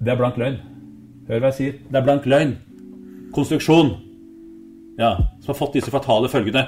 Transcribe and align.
Det 0.00 0.12
er 0.12 0.18
blank 0.18 0.36
løgn. 0.40 0.58
Hør 1.26 1.40
hva 1.40 1.50
jeg 1.50 1.56
sier. 1.56 1.78
Det 1.88 1.98
er 1.98 2.04
blank 2.04 2.26
løgn. 2.28 2.56
Konstruksjon. 3.34 3.94
Ja, 5.00 5.16
som 5.40 5.52
har 5.52 5.58
fått 5.58 5.76
disse 5.76 5.92
fatale 5.92 6.28
følgene. 6.32 6.66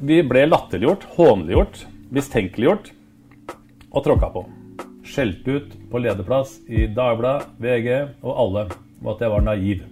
Vi 0.00 0.22
ble 0.24 0.46
latterliggjort, 0.48 1.04
hånliggjort, 1.18 1.82
mistenkeliggjort 2.14 2.88
og 3.90 4.04
tråkka 4.06 4.30
på. 4.32 4.44
Skjelt 5.04 5.44
ut 5.50 5.74
på 5.90 6.00
lederplass 6.00 6.56
i 6.70 6.86
Dagbladet, 6.94 7.50
VG 7.60 7.90
og 8.22 8.32
alle 8.32 8.64
om 9.00 9.10
at 9.12 9.20
jeg 9.20 9.32
var 9.34 9.44
naiv. 9.44 9.82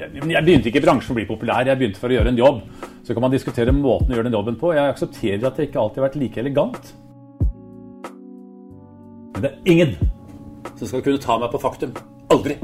Jeg, 0.00 0.08
jeg 0.16 0.44
begynte 0.46 0.70
ikke 0.70 0.80
i 0.80 0.86
bransjen 0.86 1.12
å 1.12 1.18
bli 1.18 1.28
populær, 1.28 1.66
jeg 1.68 1.76
begynte 1.76 2.00
for 2.00 2.08
å 2.08 2.16
gjøre 2.16 2.32
en 2.32 2.40
jobb. 2.40 2.62
Så 3.04 3.12
kan 3.12 3.26
man 3.26 3.34
diskutere 3.34 3.74
måten 3.74 4.12
å 4.12 4.16
gjøre 4.16 4.30
den 4.30 4.38
jobben 4.38 4.58
på. 4.60 4.72
Jeg 4.76 4.94
aksepterer 4.94 5.46
at 5.50 5.60
jeg 5.60 5.68
ikke 5.68 5.82
alltid 5.82 6.00
har 6.00 6.08
vært 6.08 6.20
like 6.22 6.40
elegant. 6.40 6.92
Men 9.40 9.50
det 9.50 9.56
er 9.56 9.72
ingen 9.72 9.94
som 10.76 10.88
skal 10.88 11.00
kunne 11.00 11.18
ta 11.18 11.38
meg 11.40 11.48
på 11.48 11.58
faktum. 11.62 11.94
Aldri. 12.28 12.58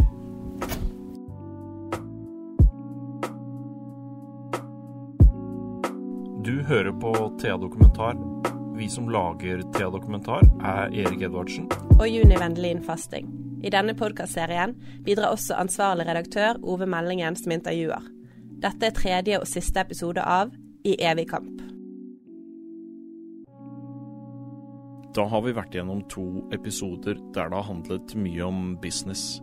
Du 6.44 6.52
hører 6.68 6.92
på 7.00 7.12
Thea 7.40 7.56
Dokumentar. 7.56 8.18
Vi 8.76 8.88
som 8.92 9.08
lager 9.08 9.62
Thea 9.72 9.88
Dokumentar, 9.90 10.44
er 10.60 10.92
Erik 10.92 11.22
Edvardsen. 11.22 11.70
og 11.96 12.08
Juni 12.08 12.36
Vendelin 12.36 12.84
Fasting. 12.84 13.32
I 13.64 13.72
denne 13.72 13.94
podkastserien 13.96 14.76
bidrar 15.04 15.32
også 15.32 15.56
ansvarlig 15.56 16.04
redaktør 16.06 16.60
Ove 16.62 16.84
Meldingen 16.86 17.36
som 17.36 17.56
intervjuer. 17.56 18.04
Dette 18.60 18.86
er 18.86 19.00
tredje 19.00 19.40
og 19.40 19.48
siste 19.48 19.80
episode 19.80 20.20
av 20.20 20.52
I 20.84 20.98
evig 21.00 21.30
kamp. 21.32 21.75
Da 25.16 25.24
har 25.32 25.40
vi 25.46 25.54
vært 25.56 25.72
gjennom 25.72 26.02
to 26.12 26.44
episoder 26.52 27.16
der 27.32 27.48
det 27.48 27.56
har 27.56 27.68
handlet 27.70 28.12
mye 28.20 28.44
om 28.44 28.74
business. 28.82 29.38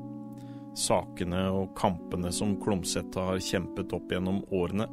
Sakene 0.77 1.47
og 1.49 1.71
kampene 1.77 2.29
som 2.33 2.53
Klomsæt 2.61 3.17
har 3.17 3.41
kjempet 3.41 3.94
opp 3.97 4.13
gjennom 4.13 4.44
årene. 4.53 4.85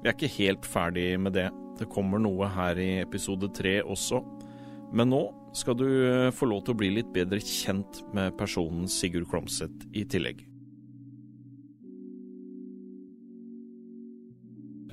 Vi 0.00 0.08
er 0.08 0.16
ikke 0.16 0.32
helt 0.38 0.68
ferdig 0.68 1.10
med 1.20 1.36
det. 1.36 1.50
Det 1.76 1.90
kommer 1.92 2.22
noe 2.22 2.48
her 2.54 2.80
i 2.80 3.02
episode 3.02 3.50
tre 3.52 3.80
også. 3.82 4.22
Men 4.96 5.12
nå 5.12 5.22
skal 5.56 5.76
du 5.76 5.86
få 6.32 6.48
lov 6.48 6.64
til 6.64 6.72
å 6.72 6.80
bli 6.80 6.88
litt 6.96 7.12
bedre 7.12 7.40
kjent 7.44 8.00
med 8.16 8.32
personen 8.40 8.88
Sigurd 8.88 9.28
Klomsæt 9.28 9.90
i 9.92 10.06
tillegg. 10.08 10.40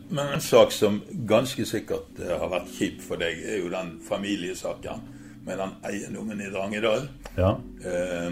Men 0.10 0.28
en 0.34 0.42
sak 0.42 0.72
som 0.72 1.02
ganske 1.30 1.66
sikkert 1.70 2.20
eh, 2.20 2.34
har 2.40 2.50
vært 2.50 2.72
kjip 2.80 3.02
for 3.06 3.22
deg, 3.22 3.44
er 3.46 3.60
jo 3.62 3.70
den 3.70 4.00
familiesaken 4.08 5.04
med 5.46 5.58
den 5.62 5.76
eiendommen 5.86 6.42
i 6.42 6.50
Drangedal. 6.50 7.08
Ja. 7.38 7.52
Eh, 7.86 8.32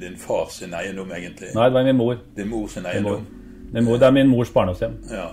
din 0.00 0.16
far 0.18 0.48
sin 0.50 0.72
eiendom, 0.74 1.12
egentlig. 1.12 1.52
Nei, 1.54 1.68
det 1.68 1.76
var 1.76 1.84
min 1.86 1.96
mor. 1.96 2.16
Din 2.36 2.48
mor 2.48 2.68
sin 2.68 2.82
Min 2.82 3.02
mor. 3.04 3.18
eiendom. 3.20 3.26
Min 3.72 3.84
mor. 3.84 3.98
Det 4.00 4.06
er 4.08 4.10
min 4.16 4.28
mors 4.32 4.50
barndomshjem. 4.50 4.96
Ja. 5.10 5.28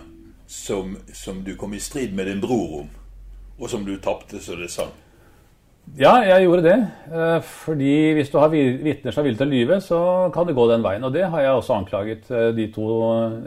Som, 0.48 0.98
som 1.14 1.44
du 1.44 1.56
kom 1.56 1.74
i 1.74 1.80
strid 1.80 2.14
med 2.14 2.26
din 2.30 2.42
bror 2.42 2.80
om, 2.82 2.90
og 3.60 3.70
som 3.70 3.86
du 3.86 3.96
tapte, 4.02 4.40
så 4.44 4.56
det 4.56 4.70
sang. 4.72 4.92
Ja, 6.00 6.14
jeg 6.24 6.46
gjorde 6.46 6.64
det. 6.64 6.76
Eh, 7.12 7.40
Fordi 7.44 7.94
hvis 8.16 8.30
du 8.32 8.38
har 8.40 8.48
vi- 8.50 8.78
vitner 8.78 9.12
som 9.12 9.20
er 9.22 9.28
villige 9.30 9.42
til 9.44 9.48
å 9.50 9.52
lyve, 9.52 9.80
så 9.84 10.32
kan 10.34 10.48
det 10.48 10.56
gå 10.56 10.68
den 10.70 10.82
veien. 10.82 11.04
Og 11.04 11.12
det 11.12 11.26
har 11.28 11.42
jeg 11.42 11.52
også 11.52 11.76
anklaget 11.76 12.32
eh, 12.32 12.52
de 12.56 12.68
to, 12.72 12.86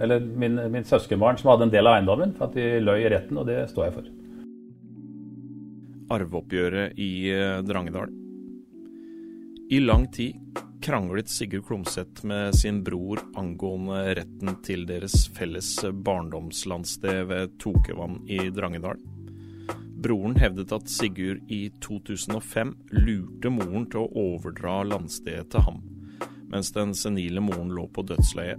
eller 0.02 0.20
min, 0.20 0.58
min 0.70 0.84
søskenbarn 0.84 1.38
som 1.38 1.48
hadde 1.50 1.62
en 1.62 1.70
del 1.72 1.86
av 1.86 1.96
eiendommen, 1.96 2.34
for 2.36 2.44
at 2.50 2.54
de 2.54 2.80
løy 2.80 3.06
i 3.06 3.08
retten, 3.08 3.38
og 3.38 3.46
det 3.46 3.70
står 3.70 3.86
jeg 3.88 3.94
for. 3.94 4.10
Arveoppgjøret 6.12 6.98
i 7.00 7.30
eh, 7.32 7.62
Drangedal. 7.64 8.12
I 9.72 9.80
lang 9.80 10.04
tid 10.12 10.36
kranglet 10.82 11.28
Sigurd 11.32 11.64
Klomsæt 11.64 12.22
med 12.28 12.52
sin 12.58 12.82
bror 12.84 13.22
angående 13.38 14.14
retten 14.18 14.58
til 14.62 14.84
deres 14.84 15.24
felles 15.32 15.70
barndomslandsted 16.04 17.24
ved 17.30 17.56
Tokevann 17.62 18.20
i 18.28 18.50
Drangedal. 18.52 18.98
Broren 20.02 20.34
hevdet 20.36 20.72
at 20.74 20.88
Sigurd 20.90 21.50
i 21.52 21.68
2005 21.84 22.72
lurte 22.90 23.50
moren 23.54 23.84
til 23.92 24.02
å 24.02 24.08
overdra 24.18 24.80
landstedet 24.88 25.52
til 25.52 25.62
ham, 25.62 25.76
mens 26.50 26.72
den 26.74 26.94
senile 26.98 27.42
moren 27.44 27.70
lå 27.76 27.84
på 27.94 28.02
dødsleiet. 28.08 28.58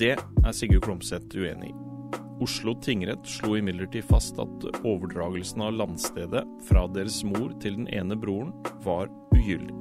Det 0.00 0.14
er 0.16 0.54
Sigurd 0.56 0.86
Klomsæt 0.86 1.34
uenig 1.36 1.74
i. 1.74 1.78
Oslo 2.42 2.72
tingrett 2.80 3.28
slo 3.28 3.58
imidlertid 3.58 4.06
fast 4.08 4.40
at 4.40 4.64
overdragelsen 4.80 5.60
av 5.66 5.76
landstedet 5.76 6.42
fra 6.66 6.86
deres 6.94 7.20
mor 7.28 7.52
til 7.62 7.76
den 7.82 7.90
ene 7.92 8.16
broren 8.18 8.54
var 8.86 9.12
ugyldig. 9.36 9.76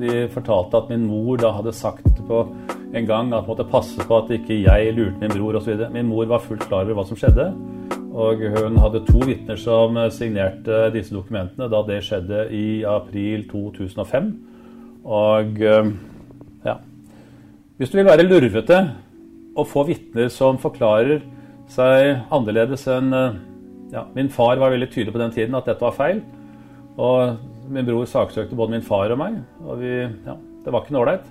De 0.00 0.24
fortalte 0.32 0.80
at 0.80 0.88
min 0.90 1.04
mor 1.06 1.36
da 1.38 1.52
hadde 1.58 1.76
sagt 1.76 2.24
på 2.26 2.40
en 2.94 3.06
gang 3.06 3.30
at 3.36 3.46
måtte 3.46 3.68
passe 3.68 4.08
på 4.08 4.16
at 4.16 4.32
ikke 4.32 4.62
jeg 4.64 4.96
lurte 4.96 5.20
min 5.20 5.36
bror 5.36 5.60
osv. 5.60 5.84
Min 5.92 6.08
mor 6.08 6.26
var 6.32 6.42
fullt 6.42 6.64
klar 6.70 6.88
over 6.88 6.98
hva 6.98 7.06
som 7.06 7.20
skjedde. 7.20 7.52
Og 8.14 8.42
hun 8.54 8.76
hadde 8.78 9.02
to 9.08 9.24
vitner 9.26 9.58
som 9.58 9.96
signerte 10.14 10.88
disse 10.94 11.14
dokumentene 11.14 11.66
da 11.70 11.80
det 11.86 11.98
skjedde 12.06 12.44
i 12.54 12.66
april 12.86 13.42
2005. 13.50 14.28
Og 15.04 15.58
eh, 15.60 15.88
ja 16.64 16.76
Hvis 17.76 17.90
du 17.90 17.98
vil 17.98 18.06
være 18.06 18.24
lurvete 18.24 18.78
og 19.54 19.66
få 19.68 19.82
vitner 19.88 20.30
som 20.32 20.60
forklarer 20.62 21.24
seg 21.70 22.30
annerledes 22.32 22.86
enn 22.92 23.10
eh, 23.12 23.40
ja, 23.94 24.06
Min 24.14 24.30
far 24.32 24.62
var 24.62 24.72
veldig 24.72 24.88
tydelig 24.92 25.12
på 25.14 25.20
den 25.20 25.34
tiden 25.34 25.58
at 25.58 25.66
dette 25.68 25.84
var 25.84 25.98
feil. 25.98 26.22
Og 26.94 27.34
min 27.70 27.86
bror 27.86 28.06
saksøkte 28.06 28.56
både 28.56 28.76
min 28.76 28.86
far 28.86 29.10
og 29.10 29.18
meg, 29.18 29.36
og 29.64 29.78
vi, 29.80 29.92
ja, 30.04 30.34
det 30.64 30.72
var 30.72 30.82
ikke 30.84 30.94
noe 30.94 31.04
ålreit. 31.04 31.28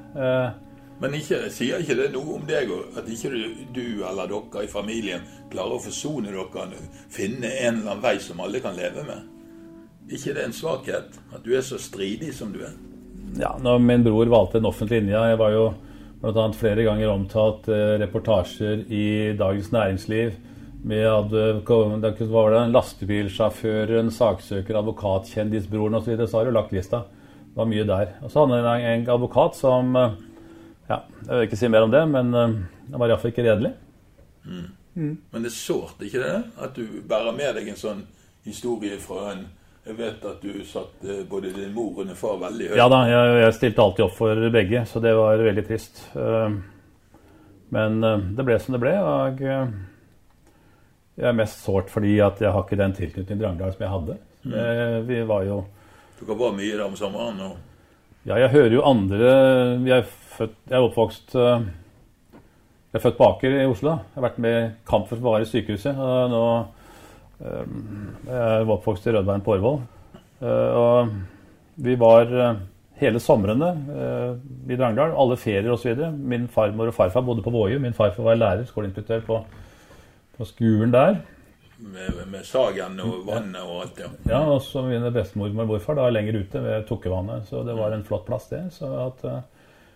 Men 1.03 1.18
ikke, 1.19 1.41
sier 1.52 1.84
ikke 1.84 1.97
det 2.00 2.09
noe 2.14 2.38
om 2.38 2.47
deg, 2.47 2.72
at 2.96 3.09
ikke 3.12 3.34
du, 3.75 3.86
eller 4.08 4.30
dere 4.31 4.64
i 4.64 4.72
familien 4.72 5.25
klarer 5.52 5.75
å 5.75 5.84
forsone 5.84 6.31
dere, 6.31 6.81
finne 7.12 7.52
en 7.52 7.81
eller 7.81 7.91
annen 7.91 8.03
vei 8.06 8.16
som 8.24 8.40
alle 8.40 8.64
kan 8.64 8.78
leve 8.80 9.03
med? 9.08 9.30
ikke 10.14 10.34
det 10.36 10.47
en 10.47 10.56
svakhet? 10.56 11.19
At 11.36 11.46
du 11.46 11.53
er 11.56 11.64
så 11.64 11.80
stridig 11.80 12.34
som 12.36 12.52
du 12.56 12.64
er? 12.64 12.74
ja, 13.40 13.56
når 13.62 13.80
min 13.80 14.03
bror 14.06 14.30
valgte 14.30 14.59
en 14.59 14.68
offentlig 14.69 15.02
linje 15.02 15.22
Jeg 15.31 15.38
var 15.40 15.53
jo 15.56 15.64
bl.a. 16.22 16.44
flere 16.56 16.86
ganger 16.86 17.12
omtalt 17.12 17.68
eh, 17.68 17.96
reportasjer 18.00 18.85
i 18.94 19.06
Dagens 19.40 19.72
Næringsliv 19.74 20.35
med 20.88 21.34
eh, 21.35 21.58
hva 21.68 21.80
var 22.31 22.53
det, 22.53 22.62
lastebilsjåføren, 22.72 24.12
saksøker, 24.12 24.78
advokatkjendisbroren 24.80 25.97
osv. 26.00 26.06
Så, 26.06 26.12
videre, 26.12 26.28
så 26.28 26.40
har 26.40 26.47
du 26.47 26.56
lagt 26.56 26.72
lista. 26.75 27.02
Det 27.44 27.59
var 27.59 27.68
mye 27.72 27.88
der. 27.88 28.14
Og 28.24 28.31
så 28.31 28.44
hadde 28.44 28.62
en, 28.62 28.88
en 28.94 29.03
advokat 29.18 29.59
som 29.59 29.91
eh, 30.00 30.16
ja, 30.93 30.99
Jeg 31.25 31.33
vil 31.33 31.47
ikke 31.49 31.59
si 31.59 31.71
mer 31.73 31.85
om 31.87 31.91
det, 31.93 32.03
men 32.13 32.31
det 32.33 32.45
han 32.93 33.01
var 33.01 33.09
iallfall 33.13 33.31
ikke 33.33 33.45
redelig. 33.47 33.73
Men 34.93 35.41
det 35.41 35.49
er 35.49 35.55
sårt, 35.55 36.01
ikke 36.05 36.21
det? 36.21 36.35
At 36.61 36.75
du 36.77 37.01
bærer 37.09 37.33
med 37.35 37.55
deg 37.57 37.71
en 37.71 37.79
sånn 37.79 38.03
historie 38.45 38.99
fra 39.01 39.31
en 39.33 39.45
Jeg 39.83 39.97
vet 39.97 40.21
at 40.23 40.39
du 40.39 40.61
satte 40.63 41.25
både 41.27 41.49
din 41.51 41.73
mor 41.75 41.97
og 41.99 42.05
din 42.07 42.15
far 42.15 42.37
veldig 42.39 42.69
høyt. 42.69 42.77
Ja 42.79 42.85
da, 42.87 43.01
jeg, 43.09 43.31
jeg 43.41 43.55
stilte 43.57 43.81
alltid 43.83 44.05
opp 44.05 44.13
for 44.15 44.43
begge, 44.53 44.85
så 44.87 45.01
det 45.03 45.11
var 45.17 45.41
veldig 45.43 45.63
trist. 45.67 46.05
Eh, 46.15 46.53
Men 47.73 47.97
eh, 48.03 48.23
det 48.37 48.45
ble 48.47 48.55
som 48.63 48.77
det 48.77 48.79
ble, 48.83 48.93
og 49.03 49.41
eh, 49.43 49.73
jeg 51.19 51.27
er 51.27 51.35
mest 51.35 51.65
sårt 51.65 51.91
fordi 51.91 52.13
at 52.23 52.39
jeg 52.41 52.53
har 52.55 52.63
ikke 52.63 52.79
den 52.79 52.95
tilknytningen 52.95 53.33
til 53.33 53.43
Drangedal 53.43 53.73
som 53.75 53.83
jeg 53.83 53.91
hadde. 53.91 54.15
Mm. 54.43 54.55
Vi 55.07 55.19
var 55.27 55.43
jo 55.47 55.59
Dere 56.19 56.35
var 56.39 56.55
mye 56.55 56.71
der 56.77 56.85
om 56.87 56.95
sommeren. 56.99 57.37
og 57.43 57.57
Ja, 58.27 58.37
jeg 58.39 58.49
hører 58.55 58.73
jo 58.75 58.81
andre 58.87 59.29
Jeg 59.87 60.03
født, 60.38 60.55
jeg 60.69 60.77
er 60.77 60.85
oppvokst 60.88 61.35
eh, 61.39 61.66
Jeg 62.94 62.99
er 62.99 63.03
født 63.03 63.17
på 63.17 63.27
Aker 63.31 63.55
i 63.61 63.66
Oslo. 63.69 63.95
Jeg 64.01 64.19
har 64.19 64.25
vært 64.27 64.41
med 64.44 64.57
i 64.59 64.71
Kamp 64.89 65.07
for 65.09 65.17
å 65.17 65.23
bevare 65.23 65.47
sykehuset. 65.49 65.97
Og 65.97 66.34
nå 66.34 66.43
eh, 67.43 67.73
Jeg 68.29 68.67
var 68.67 68.75
oppvokst 68.78 69.08
i 69.09 69.16
Rødveien 69.16 69.43
på 69.46 69.55
Årvoll. 69.58 69.81
Eh, 70.43 70.78
Og 70.84 71.16
vi 71.84 71.96
var 71.97 72.29
hele 73.02 73.19
somrene 73.19 73.72
i 74.69 74.75
Drangedal. 74.78 75.16
Alle 75.17 75.35
ferier 75.41 75.72
osv. 75.73 75.97
Min 76.13 76.46
farmor 76.53 76.91
og 76.91 76.93
farfar 76.96 77.25
bodde 77.25 77.41
på 77.43 77.52
Våju. 77.52 77.79
Min 77.81 77.96
farfar 77.97 78.28
var 78.28 78.37
lærer, 78.37 78.67
skoleinspektør 78.69 79.23
på, 79.25 79.40
på 80.37 80.46
skolen 80.46 80.93
der. 80.93 81.17
med, 81.84 82.19
med 82.31 82.46
sagen 82.46 82.99
og 83.03 83.25
vannet 83.28 83.66
og 83.66 83.81
alt, 83.81 83.97
ja. 83.99 84.09
Ja, 84.29 84.43
og 84.53 84.61
så 84.63 84.84
mine 84.85 85.09
bestemor 85.11 85.49
og 85.49 85.66
morfar 85.73 85.97
da 85.97 86.05
lenger 86.13 86.37
ute 86.43 86.61
ved 86.63 86.85
Tukkevannet. 86.87 87.49
Så 87.49 87.63
det 87.67 87.73
var 87.75 87.91
en 87.97 88.05
flott 88.08 88.25
plass, 88.29 88.46
det. 88.53 88.61
Så 88.78 88.87
at, 89.08 89.25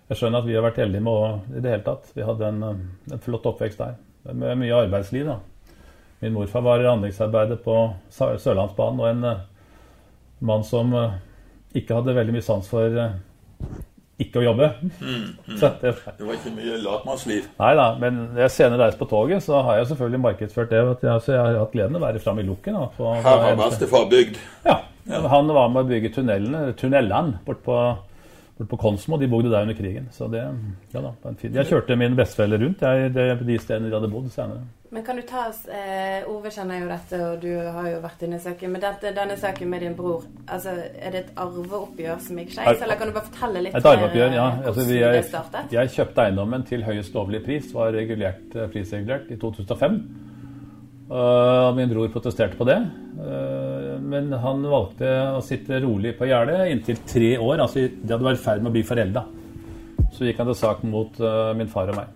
jeg 0.07 0.19
skjønner 0.19 0.39
at 0.39 0.47
vi 0.47 0.55
har 0.55 0.63
vært 0.63 0.79
heldige 0.81 1.03
med 1.03 1.13
å 1.13 1.57
i 1.57 1.61
det 1.63 1.73
hele 1.73 1.85
tatt. 1.85 2.11
Vi 2.15 2.25
hadde 2.25 2.47
en, 2.47 2.63
eh, 2.63 3.13
en 3.13 3.23
flott 3.23 3.47
oppvekst 3.49 3.81
der. 3.81 3.97
Med 4.33 4.57
mye 4.59 4.81
arbeidsliv, 4.85 5.27
da. 5.27 5.37
Min 6.21 6.33
morfar 6.33 6.63
var 6.65 6.79
anleggsarbeider 6.79 7.59
på 7.63 7.75
Sørlandsbanen, 8.11 8.99
og 9.03 9.09
en 9.11 9.23
eh, 9.23 9.43
mann 10.39 10.63
som 10.63 10.93
eh, 10.95 11.19
ikke 11.75 11.99
hadde 11.99 12.15
veldig 12.17 12.33
mye 12.37 12.45
sans 12.45 12.67
for 12.71 12.95
ikke 14.17 14.41
å 14.41 14.45
jobbe. 14.47 14.71
Så 15.59 15.69
det, 15.81 15.93
Det 16.17 16.25
var 16.25 16.33
ikke 16.39 16.55
mye 16.55 16.79
latmannsliv. 16.81 17.49
nei 17.59 17.73
da, 17.77 17.87
men 18.01 18.19
når 18.33 18.43
jeg 18.47 18.55
senere 18.55 18.85
reiser 18.85 19.01
på 19.01 19.09
toget, 19.11 19.43
så 19.45 19.61
har 19.61 19.77
jeg 19.77 19.91
selvfølgelig 19.91 20.23
markedsført 20.23 20.73
det. 20.73 20.81
At 20.95 21.05
jeg, 21.05 21.23
så 21.25 21.35
jeg 21.35 21.43
har 21.43 21.59
hatt 21.61 21.75
gleden 21.75 21.97
av 21.99 22.01
å 22.01 22.07
være 22.07 22.23
framme 22.23 22.45
i 22.45 22.49
på, 22.97 23.13
Her 23.13 23.43
har 23.45 23.59
bestefar 23.59 24.09
bygd. 24.09 24.39
ja, 24.65 24.79
Han 25.07 25.47
var 25.53 25.69
med 25.69 25.83
å 25.83 25.89
bygge 25.91 26.13
tunnelene, 26.15 26.73
tunnelene 26.79 27.39
bort 27.45 27.61
på, 27.63 27.77
bort 28.57 28.69
på 28.69 28.79
Konsmo. 28.81 29.17
De 29.17 29.27
bodde 29.27 29.51
der 29.53 29.67
under 29.67 29.77
krigen. 29.77 30.09
Så 30.11 30.27
det, 30.31 30.43
ja 30.93 31.03
da, 31.03 31.13
en 31.29 31.37
fin. 31.39 31.53
Jeg 31.55 31.69
kjørte 31.69 31.97
min 31.99 32.17
bestefelle 32.17 32.59
rundt 32.61 32.81
jeg, 32.81 33.13
det, 33.15 33.29
de 33.47 33.59
stedene 33.61 33.91
de 33.91 33.97
hadde 33.97 34.11
bodd 34.11 34.29
senere. 34.33 34.65
Men 34.89 35.03
kan 35.03 35.17
du 35.19 35.21
ta 35.27 35.49
oss 35.49 35.65
eh, 35.67 36.23
Ove 36.31 36.47
kjenner 36.53 36.79
jo 36.79 36.85
dette, 36.87 37.17
og 37.19 37.41
du 37.43 37.49
har 37.59 37.89
jo 37.91 37.97
vært 38.05 38.21
inne 38.23 38.37
i 38.39 38.43
saken. 38.43 38.71
Men 38.71 38.83
dette, 38.85 39.11
denne 39.17 39.35
saken 39.39 39.71
med 39.73 39.83
din 39.83 39.97
bror, 39.97 40.23
altså, 40.45 40.77
er 40.95 41.11
det 41.11 41.23
et 41.25 41.33
arveoppgjør 41.43 42.21
som 42.23 42.39
gikk 42.39 42.53
skeis? 42.55 42.79
Eller 42.85 42.99
kan 42.99 43.11
du 43.11 43.15
bare 43.17 43.27
fortelle 43.27 43.65
litt 43.65 43.75
Et 43.75 43.89
arveoppgjør, 43.91 44.37
ja. 44.37 44.45
eh, 44.47 44.69
Altså, 44.69 44.85
vi, 44.87 45.01
det 45.01 45.11
jeg, 45.17 45.25
startet? 45.27 45.75
jeg 45.75 45.93
kjøpte 45.97 46.23
eiendommen 46.29 46.63
til 46.69 46.87
høyest 46.87 47.19
lovlig 47.19 47.43
pris, 47.49 47.67
var 47.75 47.91
regulert, 47.97 48.47
eh, 48.55 48.71
prisregulert 48.71 49.35
i 49.35 49.39
2005. 49.43 49.99
Uh, 51.07 51.71
min 51.75 51.87
bror 51.87 52.09
protesterte 52.11 52.57
på 52.59 52.65
det. 52.67 52.81
Eh, 53.17 53.66
Men 54.01 54.31
han 54.43 54.63
valgte 54.67 55.09
å 55.37 55.41
sitte 55.45 55.81
rolig 55.83 56.15
på 56.17 56.27
gjerdet 56.29 56.71
inntil 56.73 57.01
tre 57.07 57.33
år. 57.37 57.63
Altså, 57.63 57.87
de 57.87 58.13
hadde 58.13 58.27
vært 58.27 58.41
i 58.41 58.45
ferd 58.45 58.63
med 58.63 58.71
å 58.71 58.77
bli 58.77 58.85
forelda. 58.87 59.25
Så 60.13 60.27
gikk 60.27 60.39
han 60.41 60.49
til 60.49 60.57
sak 60.57 60.85
mot 60.87 61.19
uh, 61.23 61.51
min 61.57 61.69
far 61.71 61.91
og 61.91 61.99
meg. 61.99 62.13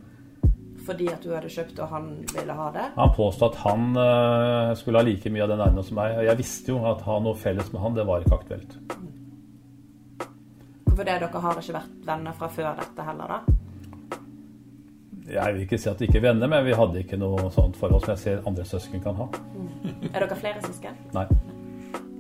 Fordi 0.82 1.08
at 1.14 1.22
du 1.22 1.30
hadde 1.36 1.52
kjøpt, 1.52 1.78
og 1.84 1.92
han 1.94 2.08
ville 2.32 2.54
ha 2.58 2.68
det? 2.74 2.88
Han 2.96 3.14
påstod 3.16 3.52
at 3.52 3.60
han 3.66 3.92
uh, 3.94 4.72
skulle 4.80 5.02
ha 5.02 5.06
like 5.06 5.30
mye 5.30 5.46
av 5.46 5.54
den 5.54 5.62
eiendommen 5.62 5.88
som 5.88 6.00
meg. 6.02 6.18
Og 6.18 6.30
jeg 6.30 6.42
visste 6.42 6.74
jo 6.74 6.82
at 6.90 7.04
ha 7.06 7.20
noe 7.22 7.38
felles 7.38 7.70
med 7.74 7.84
han, 7.84 7.98
det 7.98 8.08
var 8.10 8.26
ikke 8.26 8.40
aktuelt. 8.40 8.78
Hvorfor 10.92 11.08
det 11.08 11.20
dere 11.22 11.44
har 11.46 11.60
ikke 11.62 11.78
vært 11.78 12.08
venner 12.10 12.40
fra 12.40 12.50
før 12.52 12.74
dette 12.82 13.06
heller, 13.08 13.36
da? 13.38 13.60
Jeg 15.32 15.54
vil 15.54 15.62
ikke 15.64 15.78
si 15.80 15.88
at 15.88 16.02
vi 16.02 16.10
ikke 16.10 16.20
er 16.20 16.26
venner, 16.26 16.50
men 16.52 16.66
vi 16.66 16.76
hadde 16.76 17.06
ikke 17.06 17.20
noe 17.20 17.48
sånt 17.56 17.78
forhold 17.80 18.04
som 18.04 18.16
jeg 18.16 18.24
ser 18.26 18.48
andre 18.50 18.66
søsken 18.68 19.04
kan 19.04 19.16
ha. 19.16 19.30
Er 20.10 20.26
dere 20.26 20.36
flere 20.36 20.64
søsken? 20.66 20.98
Nei, 21.16 21.28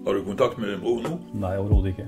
Har 0.06 0.14
du 0.18 0.24
kontakt 0.26 0.58
med 0.58 0.70
din 0.74 0.80
bror 0.82 1.02
nå? 1.06 1.18
nei 1.34 1.58
overhodet 1.62 1.94
ikke. 1.94 2.08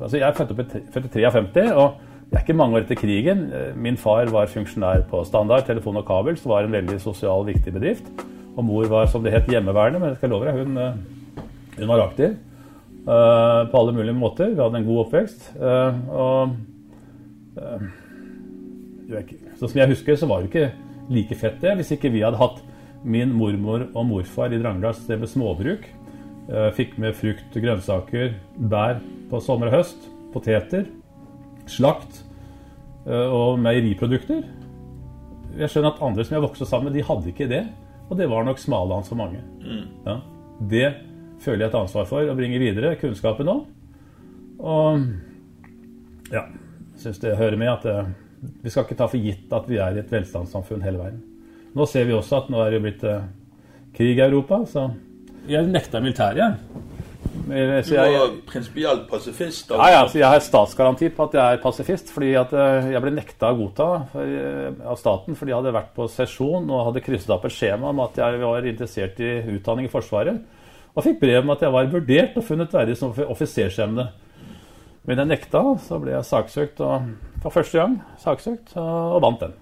Altså, 0.00 0.16
jeg 0.16 0.24
er 0.30 0.36
født 0.38 0.52
opp 0.54 0.60
i 0.62 0.68
tre- 0.70 0.86
født 0.94 1.10
53, 1.12 1.72
og 1.76 1.98
det 2.30 2.38
er 2.38 2.44
ikke 2.46 2.56
mange 2.56 2.76
år 2.78 2.84
etter 2.86 2.96
krigen. 2.96 3.42
Eh, 3.52 3.74
Min 3.76 3.96
far 4.00 4.24
var 4.32 4.46
funksjonær 4.48 5.02
på 5.10 5.24
Standard, 5.28 5.66
telefon 5.66 5.96
og 6.00 6.06
kabel, 6.08 6.36
som 6.40 6.50
var 6.54 6.64
en 6.64 6.72
veldig 6.72 7.00
sosial, 7.00 7.44
viktig 7.44 7.72
bedrift. 7.74 8.06
Og 8.56 8.64
mor 8.64 8.86
var, 8.88 9.06
som 9.06 9.22
det 9.22 9.32
het, 9.32 9.46
hjemmeværende, 9.52 10.00
men 10.00 10.08
jeg 10.08 10.16
skal 10.16 10.30
love 10.30 10.46
deg, 10.46 10.54
hun, 10.64 10.76
eh, 10.78 10.94
hun 11.78 11.88
var 11.88 12.06
aktiv. 12.08 12.36
Uh, 13.00 13.64
på 13.72 13.78
alle 13.80 13.92
mulige 13.96 14.12
måter. 14.12 14.50
Vi 14.50 14.60
hadde 14.60 14.76
en 14.76 14.84
god 14.84 14.98
oppvekst. 15.06 15.52
Uh, 15.56 15.94
og 16.12 16.50
ikke- 19.08 19.38
Sånn 19.56 19.68
som 19.68 19.78
jeg 19.80 19.88
husker, 19.88 20.14
så 20.16 20.26
var 20.28 20.40
det 20.42 20.50
ikke 20.50 20.72
like 21.08 21.34
fett 21.34 21.60
det 21.60 21.76
hvis 21.76 21.90
ikke 21.92 22.12
vi 22.12 22.20
hadde 22.20 22.36
hatt 22.36 22.60
min 23.04 23.32
mormor 23.32 23.86
og 23.94 24.06
morfar 24.10 24.52
i 24.52 24.58
Drangedal 24.60 24.94
som 24.94 25.06
drev 25.08 25.26
småbruk. 25.30 25.86
Eh, 26.50 26.70
Fikk 26.76 26.96
med 27.00 27.14
frukt, 27.16 27.54
grønnsaker, 27.54 28.34
bær 28.70 29.00
på 29.30 29.40
sommer 29.44 29.70
og 29.70 29.78
høst. 29.80 30.08
Poteter. 30.34 30.86
Slakt. 31.70 32.22
eh, 33.06 33.12
Og 33.30 33.58
meieriprodukter. 33.58 34.44
Jeg 35.58 35.68
skjønner 35.68 35.94
at 35.94 36.02
andre 36.02 36.24
som 36.24 36.34
jeg 36.36 36.42
vokste 36.44 36.66
sammen 36.66 36.92
med, 36.92 36.98
de 37.00 37.06
hadde 37.06 37.28
ikke 37.32 37.48
det. 37.48 37.64
Og 38.10 38.16
det 38.18 38.28
var 38.30 38.44
nok 38.44 38.58
smalhans 38.58 39.08
for 39.08 39.16
mange. 39.16 39.40
Ja. 40.06 40.20
Det 40.60 40.94
føler 41.40 41.64
jeg 41.64 41.68
et 41.70 41.78
ansvar 41.80 42.04
for 42.06 42.20
å 42.28 42.34
bringe 42.36 42.58
videre 42.60 42.96
kunnskapen 43.00 43.48
om. 43.48 43.64
Og 44.60 45.06
ja, 46.32 46.44
syns 47.00 47.18
det 47.22 47.36
hører 47.38 47.56
med 47.56 47.68
at 47.72 47.86
eh, 47.86 48.10
vi 48.62 48.70
skal 48.70 48.84
ikke 48.84 48.96
ta 48.98 49.06
for 49.08 49.18
gitt 49.22 49.52
at 49.52 49.66
vi 49.70 49.78
er 49.80 49.96
i 49.96 50.02
et 50.02 50.10
velstandssamfunn 50.12 50.82
hele 50.84 50.98
veien. 51.00 51.20
Nå 51.76 51.86
ser 51.86 52.08
vi 52.08 52.16
også 52.16 52.42
at 52.42 52.50
nå 52.50 52.62
er 52.64 52.74
det 52.74 52.82
blitt 52.82 53.04
eh, 53.06 53.26
krig 53.96 54.18
i 54.18 54.24
Europa, 54.26 54.64
så 54.66 54.90
Jeg 55.48 55.66
nekta 55.66 56.00
militæret, 56.00 56.36
jeg. 56.36 56.54
Men, 57.46 57.82
Du 57.82 57.88
Så 57.88 57.94
jeg, 57.94 58.12
var 58.18 58.32
prinsipielt 58.46 59.08
pasifist. 59.10 59.70
ja, 59.70 59.88
ja, 59.90 60.08
så 60.08 60.18
jeg 60.18 60.28
har 60.28 60.40
statsgaranti 60.40 61.08
på 61.08 61.24
at 61.28 61.34
jeg 61.34 61.54
er 61.54 61.62
pasifist, 61.62 62.12
fordi 62.12 62.34
at 62.34 62.52
eh, 62.52 62.90
jeg 62.92 63.02
ble 63.02 63.12
nekta 63.14 63.50
å 63.50 63.58
godta 63.58 63.88
for, 64.12 64.22
eh, 64.22 64.70
av 64.86 64.98
staten 64.98 65.38
fordi 65.38 65.52
jeg 65.52 65.60
hadde 65.60 65.74
vært 65.74 65.94
på 65.94 66.08
sesjon 66.08 66.70
og 66.70 66.84
hadde 66.88 67.04
krysset 67.06 67.30
opp 67.34 67.46
et 67.46 67.54
skjema 67.54 67.90
om 67.90 68.02
at 68.04 68.18
jeg 68.18 68.42
var 68.42 68.66
interessert 68.66 69.20
i 69.20 69.32
utdanning 69.56 69.86
i 69.86 69.92
Forsvaret. 69.92 70.42
Og 70.94 71.06
fikk 71.06 71.20
brev 71.20 71.44
om 71.44 71.54
at 71.54 71.62
jeg 71.62 71.72
var 71.72 71.90
vurdert 71.90 72.36
og 72.36 72.44
funnet 72.44 72.74
verdig 72.74 72.96
som 72.98 73.14
offisersemne. 73.14 74.10
Men 75.06 75.22
jeg 75.22 75.30
nekta, 75.30 75.62
så 75.86 75.98
ble 76.02 76.12
jeg 76.12 76.28
saksøkt 76.28 76.82
og, 76.84 77.12
for 77.42 77.54
første 77.54 77.78
gang. 77.78 78.00
saksøkt, 78.18 78.74
og, 78.76 79.16
og 79.16 79.22
vant 79.22 79.46
den. 79.46 79.58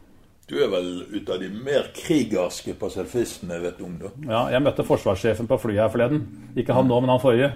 Du 0.48 0.54
er 0.64 0.70
vel 0.72 0.86
ut 1.12 1.28
av 1.28 1.42
de 1.42 1.48
mer 1.52 1.90
krigerske 1.92 2.72
pasifistene 2.80 3.58
jeg 3.58 3.64
vet 3.66 3.82
om, 3.84 3.98
da. 4.00 4.12
Ja, 4.24 4.38
jeg 4.54 4.64
møtte 4.64 4.86
forsvarssjefen 4.88 5.50
på 5.50 5.58
flyet 5.60 5.82
her 5.82 5.92
forleden. 5.92 6.22
Ikke 6.56 6.76
han 6.76 6.88
nå, 6.88 7.02
men 7.04 7.12
han 7.12 7.20
forrige. 7.20 7.50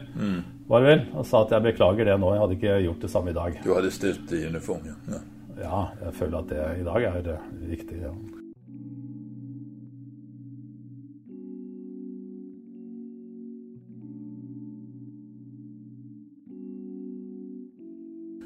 Var 0.68 0.84
det 0.84 0.90
vel? 0.90 1.06
Og 1.16 1.24
sa 1.28 1.40
at 1.46 1.54
jeg 1.56 1.64
beklager 1.70 2.10
det 2.10 2.18
nå. 2.20 2.34
Jeg 2.34 2.44
hadde 2.44 2.58
ikke 2.58 2.76
gjort 2.84 3.06
det 3.06 3.12
samme 3.14 3.32
i 3.32 3.38
dag. 3.38 3.56
Du 3.64 3.72
hadde 3.72 3.94
stilt 3.96 4.36
i 4.36 4.44
uniform, 4.44 4.84
ja. 5.08 5.24
ja. 5.64 5.82
Jeg 6.04 6.14
føler 6.20 6.38
at 6.44 6.52
det 6.52 6.68
i 6.82 6.86
dag 6.90 7.08
er 7.08 7.18
viktig. 7.22 7.40
riktig. 7.72 8.04
Ja. 8.04 8.12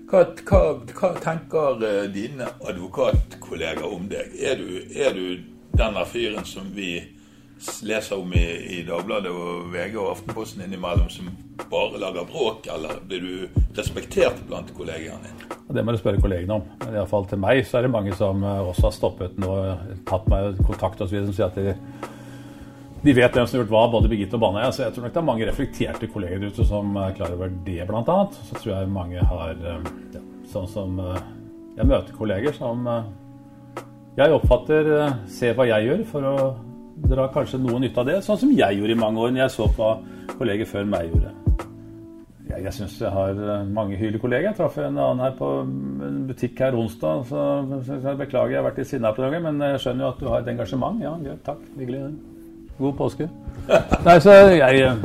Hva, 0.06 0.20
hva, 0.46 0.58
hva 0.94 1.08
tenker 1.18 1.80
eh, 1.82 2.04
dine 2.14 2.46
advokatkolleger 2.62 3.86
om 3.90 4.04
deg? 4.10 4.36
Er 4.38 4.60
du, 4.60 4.68
er 4.94 5.16
du 5.16 5.24
denne 5.74 6.04
fyren 6.06 6.46
som 6.46 6.68
vi 6.76 7.00
leser 7.82 8.20
om 8.20 8.30
i, 8.36 8.44
i 8.76 8.82
Dagbladet 8.86 9.32
og 9.32 9.66
VG 9.72 9.96
og 9.98 10.12
Aftenposten 10.12 10.62
innimellom, 10.62 11.08
som 11.10 11.32
bare 11.72 11.98
lager 11.98 12.28
bråk, 12.28 12.68
eller 12.70 13.00
blir 13.08 13.24
du 13.24 13.62
respektert 13.74 14.38
blant 14.46 14.70
kollegene 14.76 15.18
dine? 15.24 15.58
Det 15.74 15.82
må 15.82 15.96
du 15.96 15.98
spørre 15.98 16.22
kollegene 16.22 16.60
om. 16.60 16.68
Men 16.84 16.94
i 16.94 17.00
alle 17.00 17.10
fall 17.10 17.26
til 17.26 17.42
meg 17.42 17.64
så 17.66 17.80
er 17.80 17.88
det 17.88 17.94
mange 17.96 18.14
som 18.14 18.46
eh, 18.46 18.62
også 18.70 18.86
har 18.86 18.98
stoppet 19.00 19.40
nå, 19.42 19.56
tatt 20.06 20.30
meg 20.30 20.62
kontakt 20.68 21.02
osv. 21.02 21.18
som 21.18 21.34
sier 21.34 21.50
at 21.50 21.58
de, 21.58 21.74
de 23.02 23.12
vet 23.12 23.34
hvem 23.34 23.46
som 23.46 23.58
har 23.58 23.62
gjort 23.62 23.72
hva, 23.74 23.82
både 23.92 24.08
Birgitte 24.10 24.38
og 24.38 24.42
Baneheia. 24.42 24.72
Så 24.72 24.84
jeg 24.84 24.94
tror 24.94 25.06
nok 25.06 25.14
det 25.14 25.20
er 25.20 25.28
mange 25.28 25.48
reflekterte 25.48 26.08
kolleger 26.10 26.48
ute 26.48 26.66
som 26.66 26.96
er 27.00 27.14
klar 27.16 27.34
over 27.36 27.52
det, 27.66 27.78
annet. 27.84 28.40
Så 28.48 28.58
tror 28.58 28.72
jeg 28.72 28.92
mange 28.92 29.28
har 29.32 29.54
eh, 29.54 29.92
ja, 30.16 30.24
Sånn 30.46 30.68
som 30.70 31.00
eh, 31.02 31.22
Jeg 31.76 31.88
møter 31.90 32.16
kolleger 32.16 32.54
som 32.56 32.86
eh, 32.88 33.08
jeg 34.16 34.32
oppfatter 34.32 34.86
ser 35.28 35.52
hva 35.58 35.66
jeg 35.68 35.84
gjør, 35.84 35.98
for 36.08 36.24
å 36.24 36.36
dra 37.04 37.26
kanskje 37.34 37.58
noe 37.60 37.82
nytte 37.82 38.00
av 38.00 38.06
det. 38.08 38.14
Sånn 38.24 38.38
som 38.40 38.52
jeg 38.56 38.78
gjorde 38.78 38.94
i 38.94 38.96
mange 38.96 39.20
år 39.20 39.34
når 39.34 39.42
jeg 39.42 39.52
så 39.52 39.66
på 39.76 39.90
kolleger 40.38 40.70
før 40.70 40.86
meg 40.88 41.10
gjorde. 41.10 41.34
Jeg, 42.46 42.62
jeg 42.64 42.72
syns 42.78 42.94
jeg 43.02 43.12
har 43.12 43.42
mange 43.76 43.98
hyggelige 44.00 44.22
kolleger. 44.22 44.46
Jeg 44.48 44.56
traff 44.56 44.78
en 44.80 44.96
annen 44.96 45.20
her 45.20 45.36
på 45.36 45.50
en 45.66 46.16
butikk 46.30 46.62
her 46.64 46.78
onsdag. 46.80 47.26
Så, 47.28 47.44
jeg 47.92 48.22
beklager, 48.22 48.54
jeg 48.54 48.62
har 48.62 48.66
vært 48.70 48.80
litt 48.80 48.90
sinna 48.94 49.12
på 49.12 49.26
dagen, 49.26 49.44
men 49.50 49.60
jeg 49.74 49.84
skjønner 49.84 50.06
jo 50.06 50.14
at 50.14 50.24
du 50.24 50.32
har 50.32 50.40
et 50.40 50.50
engasjement. 50.54 51.04
Ja, 51.04 51.36
takk. 51.44 51.60
Hyggelig. 51.76 52.06
God 52.78 52.96
påske. 52.98 53.28
Nei, 54.04 54.16
så 54.22 54.34
jeg, 54.36 54.80
jeg, 54.80 54.96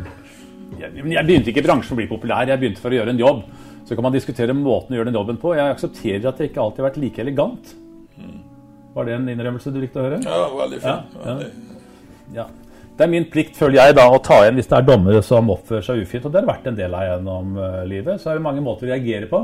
jeg 0.81 1.25
begynte 1.25 1.51
ikke 1.51 1.63
i 1.63 1.65
bransjen 1.65 1.95
å 1.95 1.99
bli 1.99 2.09
populær. 2.09 2.49
Jeg 2.49 2.61
begynte 2.61 2.83
for 2.83 2.93
å 2.93 2.99
gjøre 2.99 3.15
en 3.15 3.21
jobb. 3.21 3.43
Så 3.87 3.97
kan 3.97 4.05
man 4.05 4.15
diskutere 4.15 4.55
måten 4.55 4.93
å 4.93 4.99
gjøre 4.99 5.09
den 5.09 5.17
jobben 5.19 5.39
på. 5.41 5.55
Jeg 5.57 5.73
aksepterer 5.73 6.27
at 6.29 6.39
jeg 6.39 6.51
ikke 6.51 6.61
alltid 6.63 6.83
har 6.83 6.89
vært 6.91 7.01
like 7.01 7.23
elegant. 7.23 7.73
Var 8.91 9.07
det 9.07 9.15
en 9.15 9.29
innrømmelse 9.31 9.71
du 9.71 9.79
likte 9.79 10.01
å 10.01 10.05
høre? 10.05 10.19
Ja, 10.25 10.41
veldig 10.55 10.81
fint. 10.83 11.15
Ja, 11.23 11.37
ja. 11.39 11.69
Ja. 12.35 12.45
Det 12.97 13.05
er 13.07 13.11
min 13.11 13.25
plikt, 13.31 13.55
føler 13.57 13.79
jeg, 13.79 13.95
da, 13.97 14.03
å 14.11 14.19
ta 14.23 14.41
igjen 14.43 14.57
hvis 14.59 14.67
det 14.69 14.77
er 14.77 14.85
dommere 14.85 15.21
som 15.25 15.47
oppfører 15.53 15.85
seg 15.85 16.01
ufint. 16.03 16.25
Og 16.27 16.33
det 16.33 16.41
har 16.41 16.45
det 16.45 16.51
vært 16.51 16.67
en 16.69 16.77
del 16.77 16.95
av 16.97 17.05
gjennom 17.07 17.55
eh, 17.57 17.77
livet. 17.89 18.21
Så 18.21 18.29
er 18.29 18.37
det 18.37 18.45
mange 18.45 18.63
måter 18.63 18.87
å 18.87 18.91
reagere 18.91 19.29
på. 19.31 19.41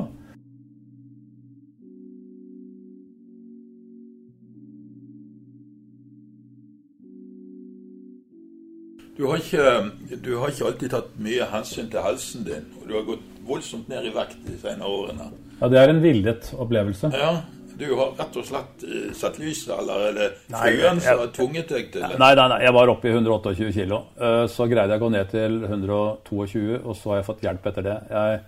Du 9.18 9.26
har, 9.26 9.38
ikke, 9.42 10.18
du 10.22 10.32
har 10.38 10.52
ikke 10.54 10.66
alltid 10.70 10.92
tatt 10.94 11.14
mye 11.26 11.46
hensyn 11.50 11.88
til 11.90 12.04
helsen 12.06 12.44
din, 12.46 12.66
og 12.78 12.88
du 12.90 12.94
har 13.00 13.06
gått 13.08 13.24
voldsomt 13.48 13.88
ned 13.90 14.06
i 14.06 14.12
vekt 14.14 14.36
de 14.46 14.58
senere 14.62 14.90
årene. 14.94 15.30
Ja, 15.62 15.70
Det 15.74 15.80
er 15.82 15.90
en 15.94 16.02
villet 16.04 16.52
opplevelse. 16.54 17.10
Ja, 17.18 17.32
du 17.78 17.86
har 17.98 18.12
rett 18.20 18.38
og 18.38 18.46
slett 18.46 18.84
eh, 18.86 19.08
sett 19.18 19.40
lyset, 19.42 19.72
eller 19.74 20.04
er 20.12 20.14
det 20.20 20.28
fruen 20.52 21.02
som 21.02 21.24
har 21.24 21.32
tvunget 21.34 21.74
deg 21.74 21.90
til 21.96 22.06
det? 22.06 22.20
Nei, 22.22 22.30
nei, 22.38 22.46
nei, 22.54 22.60
jeg 22.68 22.76
var 22.78 22.92
oppe 22.94 23.10
i 23.10 23.16
128 23.16 23.72
kilo. 23.74 24.00
Eh, 24.22 24.44
Så 24.54 24.70
greide 24.70 24.94
jeg 24.94 25.02
å 25.02 25.06
gå 25.08 25.12
ned 25.16 25.34
til 25.34 25.58
122, 25.66 26.80
og 26.84 26.94
så 26.98 27.10
har 27.16 27.20
jeg 27.24 27.28
fått 27.32 27.44
hjelp 27.48 27.68
etter 27.72 27.88
det. 27.90 27.98
Jeg 28.14 28.40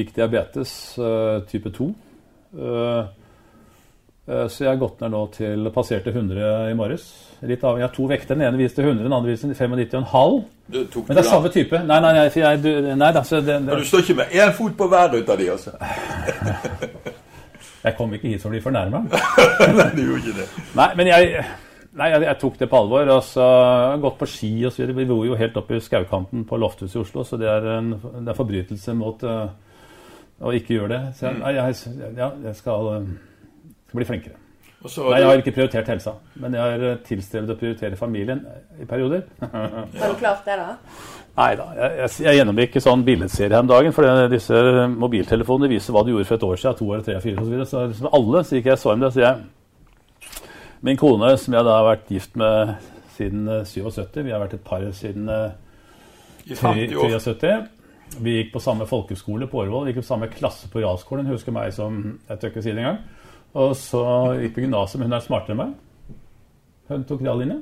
fikk 0.00 0.12
diabetes 0.18 0.74
eh, 0.98 1.38
type 1.50 1.70
2. 1.78 1.90
eh, 4.28 4.46
Så 4.48 4.64
jeg 4.64 4.72
har 4.72 4.80
gått 4.80 5.00
ned 5.00 5.14
nå 5.14 5.24
til 5.36 5.70
passerte 5.74 6.12
100 6.12 6.70
i 6.70 6.76
morges. 6.78 7.08
Litt 7.40 7.62
av, 7.64 7.78
jeg 7.80 7.86
har 7.86 7.94
to 7.94 8.06
vekter. 8.10 8.36
Den 8.36 8.48
ene 8.48 8.60
viste 8.60 8.82
100, 8.84 9.04
den 9.04 9.14
andre 9.16 9.32
viste 9.32 9.48
95,5. 9.48 10.42
Du 10.70 10.82
tok 10.92 11.08
Men 11.08 11.16
det 11.16 11.22
er 11.24 11.30
samme 11.30 11.52
type. 11.54 11.80
Nei, 11.88 12.00
nei, 12.04 12.12
nei, 12.18 12.26
jeg, 12.28 12.60
du, 12.60 12.68
nei 12.90 13.12
da, 13.16 13.22
det, 13.24 13.40
det, 13.46 13.56
Men 13.64 13.80
du 13.80 13.88
står 13.88 14.04
ikke 14.04 14.18
med 14.20 14.36
én 14.36 14.52
fot 14.58 14.76
på 14.76 14.88
hver 14.92 15.16
ut 15.16 15.32
av 15.32 15.40
de, 15.40 15.48
altså. 15.54 15.72
jeg 17.86 17.96
kom 17.96 18.12
ikke 18.14 18.28
hit 18.28 18.42
for 18.42 18.50
å 18.50 18.54
bli 18.54 18.62
fornærma. 18.64 19.00
Nei, 19.78 19.88
du 19.96 20.02
gjorde 20.04 20.20
ikke 20.20 20.36
det. 20.42 20.46
Nei, 20.76 20.88
men 21.00 21.10
jeg, 21.10 21.46
nei, 21.96 22.10
jeg, 22.12 22.26
jeg 22.26 22.38
tok 22.42 22.60
det 22.60 22.68
på 22.68 22.82
alvor. 22.84 23.14
Og 23.16 23.24
så 23.24 23.46
har 23.46 24.04
gått 24.04 24.20
på 24.20 24.28
ski 24.28 24.52
og 24.66 24.74
så 24.74 24.82
videre. 24.82 24.98
Vi 25.00 25.08
bor 25.08 25.24
jo 25.26 25.38
helt 25.40 25.56
oppe 25.60 25.78
i 25.78 25.82
skaukanten 25.84 26.44
på 26.48 26.60
Lofthuset 26.60 26.98
i 26.98 27.02
Oslo, 27.06 27.24
så 27.24 27.40
det 27.40 27.48
er 27.48 27.72
en 27.78 27.94
det 27.96 28.28
er 28.28 28.38
forbrytelse 28.38 28.96
mot 29.00 29.24
uh, 29.24 29.48
å 30.44 30.54
ikke 30.56 30.76
gjøre 30.76 30.92
det. 30.92 31.02
Så 31.16 31.30
jeg, 31.30 31.40
nei, 31.40 31.56
jeg, 31.56 32.12
ja, 32.20 32.30
jeg 32.44 32.56
skal, 32.58 32.92
eh, 32.98 33.08
skal 33.90 34.00
bli 34.00 34.08
flinkere. 34.08 34.38
Og 34.80 34.88
så 34.88 35.04
Nei, 35.10 35.18
jeg 35.20 35.28
har 35.28 35.40
ikke 35.42 35.52
prioritert 35.52 35.88
helsa, 35.92 36.14
men 36.40 36.54
jeg 36.56 36.62
har 36.64 36.84
eh, 36.88 37.00
tilstrebet 37.04 37.52
å 37.52 37.56
prioritere 37.60 37.98
familien 38.00 38.38
i 38.80 38.86
perioder. 38.88 39.26
Har 39.42 39.90
du 39.92 40.14
klart 40.16 40.46
det, 40.46 40.56
da? 40.56 40.70
Nei 41.36 41.50
da. 41.58 41.66
Jeg, 41.76 41.98
jeg, 41.98 42.14
jeg 42.24 42.38
gjennomgikk 42.38 42.78
en 42.78 42.84
sånn 42.86 43.04
billedserie 43.04 43.52
her 43.52 43.64
om 43.66 43.68
dagen. 43.68 43.92
For 43.96 44.24
disse 44.32 44.62
mobiltelefonene 44.94 45.68
viser 45.74 45.96
hva 45.96 46.04
du 46.04 46.14
gjorde 46.14 46.30
for 46.30 46.38
et 46.38 46.46
år 46.48 46.62
siden, 46.62 46.78
to 46.78 46.88
år, 46.94 47.04
tre, 47.04 47.18
fire 47.20 47.36
osv. 47.36 47.44
Så, 47.44 47.52
videre. 47.52 47.68
så 47.68 47.84
liksom 47.90 48.08
alle 48.16 48.42
så 48.46 48.56
gikk 48.56 48.70
jeg 48.70 48.80
så 48.80 48.94
om 48.94 49.04
det. 49.04 49.12
Så 49.12 49.24
jeg 49.26 49.48
Min 50.80 50.96
kone, 50.96 51.34
som 51.36 51.54
jeg 51.58 51.64
da 51.66 51.76
har 51.76 51.84
vært 51.90 52.08
gift 52.08 52.40
med 52.40 52.72
siden 53.18 53.48
eh, 53.52 53.66
77, 53.68 54.22
vi 54.24 54.32
har 54.32 54.40
vært 54.40 54.56
et 54.56 54.64
par 54.64 54.86
siden 54.96 55.28
eh, 55.28 55.50
i 56.48 56.56
50 56.56 56.96
år 56.96 57.18
73. 57.20 57.56
Vi 58.24 58.38
gikk 58.38 58.54
på 58.54 58.64
samme 58.64 58.88
folkeskole 58.88 59.44
på 59.46 59.60
Årvoll, 59.60 59.84
vi 59.84 59.92
gikk 59.92 60.00
på 60.00 60.08
samme 60.08 60.32
klasse 60.32 60.72
på 60.72 60.80
realskolen. 60.80 61.28
Hun 61.28 61.36
husker 61.36 61.52
meg 61.52 61.76
som 61.76 62.00
jeg 62.16 62.40
tør 62.40 62.54
ikke 62.54 62.64
si 62.64 62.72
det 62.72 62.80
engang. 62.80 63.02
Og 63.58 63.74
så 63.78 64.02
gikk 64.38 64.56
på 64.56 64.64
gymnaset, 64.64 65.00
men 65.00 65.10
hun 65.10 65.18
er 65.18 65.24
smartere 65.24 65.56
enn 65.56 65.62
meg. 65.64 66.18
Hun 66.90 67.06
tok 67.08 67.22
reallinje. 67.26 67.58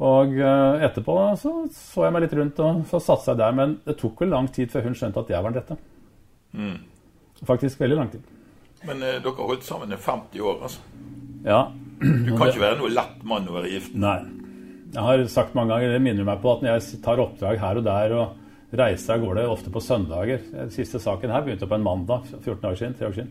Og 0.00 0.32
eh, 0.40 0.84
etterpå 0.86 1.14
så 1.38 1.52
så 1.74 2.06
jeg 2.06 2.14
meg 2.14 2.24
litt 2.24 2.34
rundt, 2.38 2.60
og 2.64 2.84
så 2.88 3.02
satsa 3.04 3.34
jeg 3.34 3.42
der. 3.42 3.56
Men 3.58 3.76
det 3.84 3.98
tok 4.00 4.22
vel 4.24 4.32
lang 4.32 4.48
tid 4.52 4.72
før 4.72 4.88
hun 4.88 4.96
skjønte 4.98 5.22
at 5.22 5.32
jeg 5.34 5.44
var 5.44 5.52
den 5.52 5.60
rette. 5.60 5.76
Mm. 6.56 6.76
Faktisk 7.46 7.80
veldig 7.80 7.98
lang 7.98 8.10
tid. 8.12 8.24
Men 8.88 9.02
eh, 9.04 9.20
dere 9.20 9.36
har 9.36 9.52
holdt 9.52 9.66
sammen 9.66 9.92
i 9.92 10.00
50 10.00 10.40
år, 10.40 10.58
altså. 10.66 10.80
Ja. 11.44 11.62
Du 12.00 12.32
kan 12.32 12.48
ikke 12.48 12.64
være 12.64 12.78
noe 12.80 12.92
lett 12.92 13.24
mann 13.28 13.48
å 13.48 13.58
være 13.58 13.72
gift. 13.74 13.96
Nei. 14.00 14.18
Jeg 14.90 15.04
har 15.06 15.22
sagt 15.30 15.54
mange 15.54 15.74
ganger, 15.74 15.92
det 15.94 16.02
minner 16.02 16.26
meg 16.26 16.40
på 16.42 16.50
at 16.54 16.64
når 16.64 16.78
jeg 16.78 17.02
tar 17.04 17.20
oppdrag 17.22 17.60
her 17.62 17.78
og 17.78 17.84
der 17.86 18.14
og 18.16 18.78
reiser 18.80 19.14
av 19.14 19.22
gårde, 19.22 19.44
ofte 19.50 19.70
på 19.74 19.82
søndager 19.82 20.42
Den 20.50 20.72
Siste 20.74 21.00
saken 21.02 21.32
her 21.34 21.42
begynte 21.44 21.68
på 21.70 21.76
en 21.76 21.84
mandag 21.84 22.26
14 22.40 22.66
år 22.70 22.78
siden. 22.80 22.96
3 22.98 23.10
år 23.10 23.16
siden. 23.18 23.30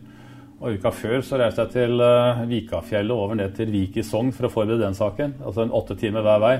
Og 0.60 0.76
uka 0.76 0.90
før 0.92 1.22
så 1.24 1.38
reiste 1.40 1.64
jeg 1.64 1.72
til 1.72 2.02
uh, 2.04 2.42
Vikafjellet 2.48 3.16
over 3.16 3.38
ned 3.38 3.54
til 3.56 3.70
Vik 3.72 3.96
i 3.96 4.04
Sogn 4.04 4.28
for 4.36 4.44
å 4.44 4.52
forberede 4.52 4.84
den 4.84 4.96
saken. 4.96 5.38
Altså 5.40 5.64
en 5.64 5.72
åtte 5.76 5.96
timer 6.00 6.26
hver 6.26 6.42
vei. 6.42 6.56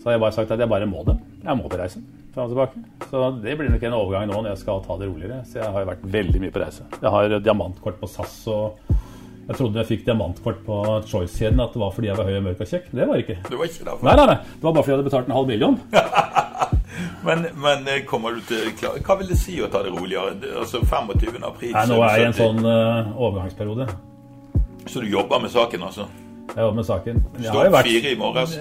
Så 0.00 0.08
har 0.08 0.16
jeg 0.16 0.22
bare 0.24 0.34
sagt 0.34 0.50
at 0.50 0.62
jeg 0.62 0.70
bare 0.70 0.88
må 0.90 1.04
det. 1.06 1.14
Jeg 1.44 1.58
må 1.60 1.70
på 1.70 1.78
reise. 1.78 2.02
Fram 2.34 2.48
og 2.48 2.54
tilbake. 2.54 2.82
Så 3.10 3.22
det 3.44 3.54
blir 3.58 3.70
nok 3.70 3.86
en 3.86 3.96
overgang 4.00 4.26
nå 4.30 4.40
når 4.40 4.50
jeg 4.52 4.62
skal 4.64 4.82
ta 4.82 4.98
det 4.98 5.10
roligere. 5.12 5.38
Så 5.46 5.60
jeg 5.60 5.70
har 5.76 5.86
vært 5.92 6.02
veldig 6.18 6.42
mye 6.42 6.54
på 6.56 6.64
reise. 6.64 6.88
Jeg 6.96 7.14
har 7.14 7.38
diamantkort 7.38 8.02
på 8.02 8.10
SAS 8.10 8.36
og 8.50 8.90
jeg 9.50 9.58
trodde 9.58 9.80
jeg 9.80 9.88
fikk 9.88 10.04
diamantkort 10.06 10.60
på 10.66 10.76
Choice-kjeden 11.10 11.62
at 11.62 11.72
det 11.74 11.80
var 11.82 11.94
fordi 11.94 12.10
jeg 12.10 12.18
var 12.18 12.28
høy 12.28 12.36
og 12.38 12.44
mørk 12.50 12.60
og 12.62 12.70
kjekk. 12.70 12.92
Det 12.94 13.08
var 13.10 13.22
ikke. 13.22 13.40
Det 13.46 13.58
var 13.58 13.70
ikke 13.70 13.86
derfor. 13.88 14.06
Nei, 14.06 14.14
nei, 14.18 14.28
nei. 14.30 14.38
Det 14.46 14.66
var 14.66 14.76
bare 14.76 14.84
fordi 14.84 14.92
jeg 14.92 14.98
hadde 15.00 15.10
betalt 15.10 15.30
en 15.30 15.38
halv 15.38 15.50
million. 15.54 15.80
Men, 17.24 17.46
men 17.60 17.88
eh, 17.88 18.04
kommer 18.08 18.32
du 18.36 18.40
til 18.48 18.70
klar- 18.78 18.96
Hva 19.04 19.16
vil 19.20 19.28
det 19.28 19.36
si 19.38 19.58
å 19.60 19.68
ta 19.70 19.82
det 19.84 19.92
roligere? 19.92 20.38
Altså 20.62 20.80
25. 20.80 21.42
april 21.44 21.72
Nei, 21.76 21.82
nå 21.90 21.98
er 22.06 22.14
jeg 22.16 22.22
i 22.22 22.28
en 22.30 22.36
sånn 22.38 22.64
uh, 22.64 23.10
overgangsperiode. 23.20 23.86
Så 24.88 25.02
du 25.04 25.06
jobber 25.12 25.42
med 25.42 25.52
saken, 25.52 25.82
altså? 25.84 26.06
Jeg 26.50 26.64
jobber 26.64 26.78
med 26.80 26.86
saken. 26.88 27.20
Jeg 27.38 27.52
Stå 27.52 27.64
vært- 27.70 27.90
fire 27.90 28.10
i 28.14 28.16
morges? 28.18 28.56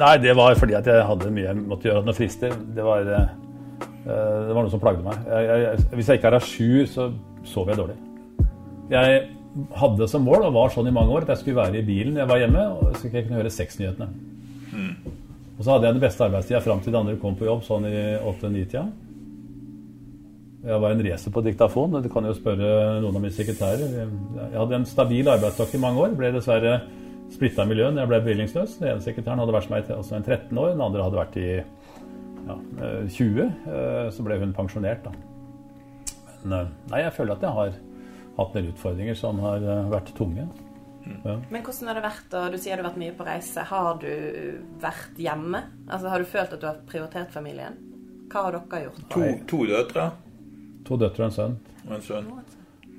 Nei, 0.00 0.14
det 0.24 0.36
var 0.36 0.54
fordi 0.58 0.74
at 0.78 0.86
jeg 0.86 1.04
hadde 1.06 1.30
mye 1.30 1.44
jeg 1.50 1.56
måtte 1.56 1.90
gjøre 1.90 2.04
noen 2.06 2.16
frister. 2.16 2.56
Det 2.74 2.84
var, 2.88 3.00
eh, 3.00 3.28
det 4.06 4.54
var 4.56 4.62
noe 4.64 4.70
som 4.72 4.80
plagde 4.80 5.04
meg. 5.04 5.20
Jeg, 5.28 5.60
jeg, 5.66 5.84
hvis 6.00 6.08
jeg 6.08 6.18
ikke 6.22 6.32
er 6.32 6.38
à 6.40 6.42
jour, 6.46 6.88
så 6.90 7.10
sover 7.44 7.74
jeg 7.74 7.82
dårlig. 7.84 7.98
Jeg 8.90 9.20
hadde 9.76 10.08
som 10.08 10.24
mål, 10.24 10.44
og 10.48 10.54
var 10.56 10.72
sånn 10.74 10.88
i 10.88 10.94
mange 10.94 11.12
år, 11.12 11.22
at 11.28 11.34
jeg 11.36 11.44
skulle 11.44 11.60
være 11.60 11.78
i 11.78 11.86
bilen 11.86 12.14
når 12.16 12.24
jeg 12.24 12.28
var 12.32 12.38
hjemme, 12.42 12.66
og 12.80 12.82
så 12.94 12.98
skulle 13.04 13.20
jeg 13.20 13.28
kunne 13.28 13.42
høre 13.42 13.50
sexnyhetene. 13.54 14.08
Og 15.60 15.64
så 15.66 15.74
hadde 15.74 15.90
jeg 15.90 15.96
den 15.98 16.00
beste 16.06 16.24
arbeidstida 16.24 16.62
fram 16.64 16.78
til 16.80 16.94
de 16.94 16.98
andre 17.02 17.18
kom 17.20 17.34
på 17.36 17.44
jobb, 17.44 17.60
sånn 17.66 17.84
i 17.84 17.96
8-9-tida. 18.24 18.86
Jeg 20.64 20.80
var 20.80 20.94
en 20.94 21.02
racer 21.04 21.32
på 21.34 21.42
diktafon. 21.44 21.98
Du 22.00 22.08
kan 22.12 22.24
jo 22.24 22.32
spørre 22.36 22.70
noen 23.04 23.18
av 23.18 23.20
mine 23.20 23.36
sekretærer. 23.36 23.92
Jeg 23.98 24.56
hadde 24.56 24.78
en 24.78 24.88
stabil 24.88 25.28
arbeidsstokk 25.28 25.76
i 25.76 25.80
mange 25.82 26.00
år. 26.00 26.16
Ble 26.16 26.30
dessverre 26.32 26.78
splitta 27.34 27.66
miljø 27.68 27.90
når 27.92 28.02
jeg 28.02 28.10
ble 28.14 28.22
bevillingsløs. 28.24 28.78
Den 28.80 28.94
ene 28.94 29.04
sekretæren 29.04 29.44
hadde 29.44 29.54
vært 29.58 29.68
som 29.68 29.76
meg 29.76 29.84
i 29.92 29.96
altså 29.98 30.22
13 30.22 30.62
år, 30.64 30.72
den 30.72 30.84
andre 30.86 31.04
hadde 31.04 31.20
vært 31.20 31.38
i 31.40 31.46
ja, 31.50 32.56
eh, 32.56 33.04
20. 33.20 33.44
eh, 33.44 34.08
Så 34.16 34.24
ble 34.24 34.40
hun 34.40 34.56
pensjonert, 34.56 35.04
da. 35.04 35.12
Men 36.40 36.56
eh, 36.56 36.74
nei, 36.88 37.04
jeg 37.04 37.16
føler 37.20 37.36
at 37.36 37.44
jeg 37.44 37.56
har 37.60 37.76
hatt 38.40 38.56
noen 38.56 38.72
utfordringer 38.72 39.20
som 39.26 39.44
har 39.44 39.60
eh, 39.60 39.92
vært 39.92 40.12
tunge. 40.16 40.48
Ja. 41.24 41.36
Men 41.50 41.62
hvordan 41.66 41.90
har 41.90 41.98
det 41.98 42.04
vært, 42.04 42.34
og 42.38 42.52
du 42.52 42.58
sier 42.58 42.76
du 42.76 42.82
har 42.82 42.90
vært 42.90 43.00
mye 43.02 43.16
på 43.18 43.26
reise. 43.26 43.64
Har 43.70 43.98
du 44.02 44.10
vært 44.82 45.18
hjemme? 45.20 45.64
Altså, 45.88 46.08
Har 46.12 46.18
du 46.18 46.24
følt 46.30 46.52
at 46.56 46.60
du 46.60 46.66
har 46.66 46.80
prioritert 46.88 47.32
familien? 47.34 47.76
Hva 48.30 48.46
har 48.46 48.56
dere 48.60 48.84
gjort? 48.86 49.02
To, 49.10 49.26
to 49.50 49.64
døtre 49.66 50.10
To 50.86 50.96
døtre 50.96 51.24
og 51.24 51.28
en 51.30 51.36
sønn. 51.36 51.58
og 51.88 51.94
en 51.98 52.02
sønn. 52.06 52.30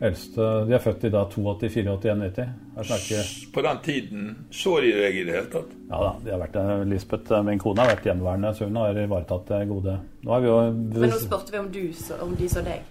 Eldste 0.02 0.46
De 0.66 0.74
er 0.74 0.82
født 0.82 1.04
i 1.06 1.10
da 1.14 1.22
82, 1.30 1.70
84, 1.70 2.16
91. 2.18 3.52
På 3.54 3.62
den 3.62 3.82
tiden 3.86 4.30
så 4.50 4.80
de 4.82 4.92
deg 4.98 5.18
i 5.20 5.26
det 5.28 5.36
hele 5.36 5.50
tatt? 5.54 5.74
Ja 5.92 6.00
da, 6.02 6.12
de 6.24 6.32
har 6.34 6.40
vært, 6.42 6.56
eh, 6.58 6.84
Lisbeth, 6.90 7.32
eh, 7.32 7.44
min 7.46 7.60
kone, 7.62 7.84
har 7.84 7.92
vært 7.96 8.08
hjemmeværende, 8.10 8.54
så 8.58 8.66
hun 8.66 8.80
har 8.82 8.98
ivaretatt 8.98 9.46
det 9.52 9.68
gode. 9.70 9.98
Nå 10.26 10.40
vi 10.42 10.48
jo 10.48 10.56
Men 10.72 11.10
nå 11.14 11.20
spurte 11.22 11.52
vi 11.52 11.60
om, 11.60 11.70
du, 11.72 11.84
om 12.22 12.36
de 12.36 12.50
så 12.50 12.64
deg. 12.66 12.82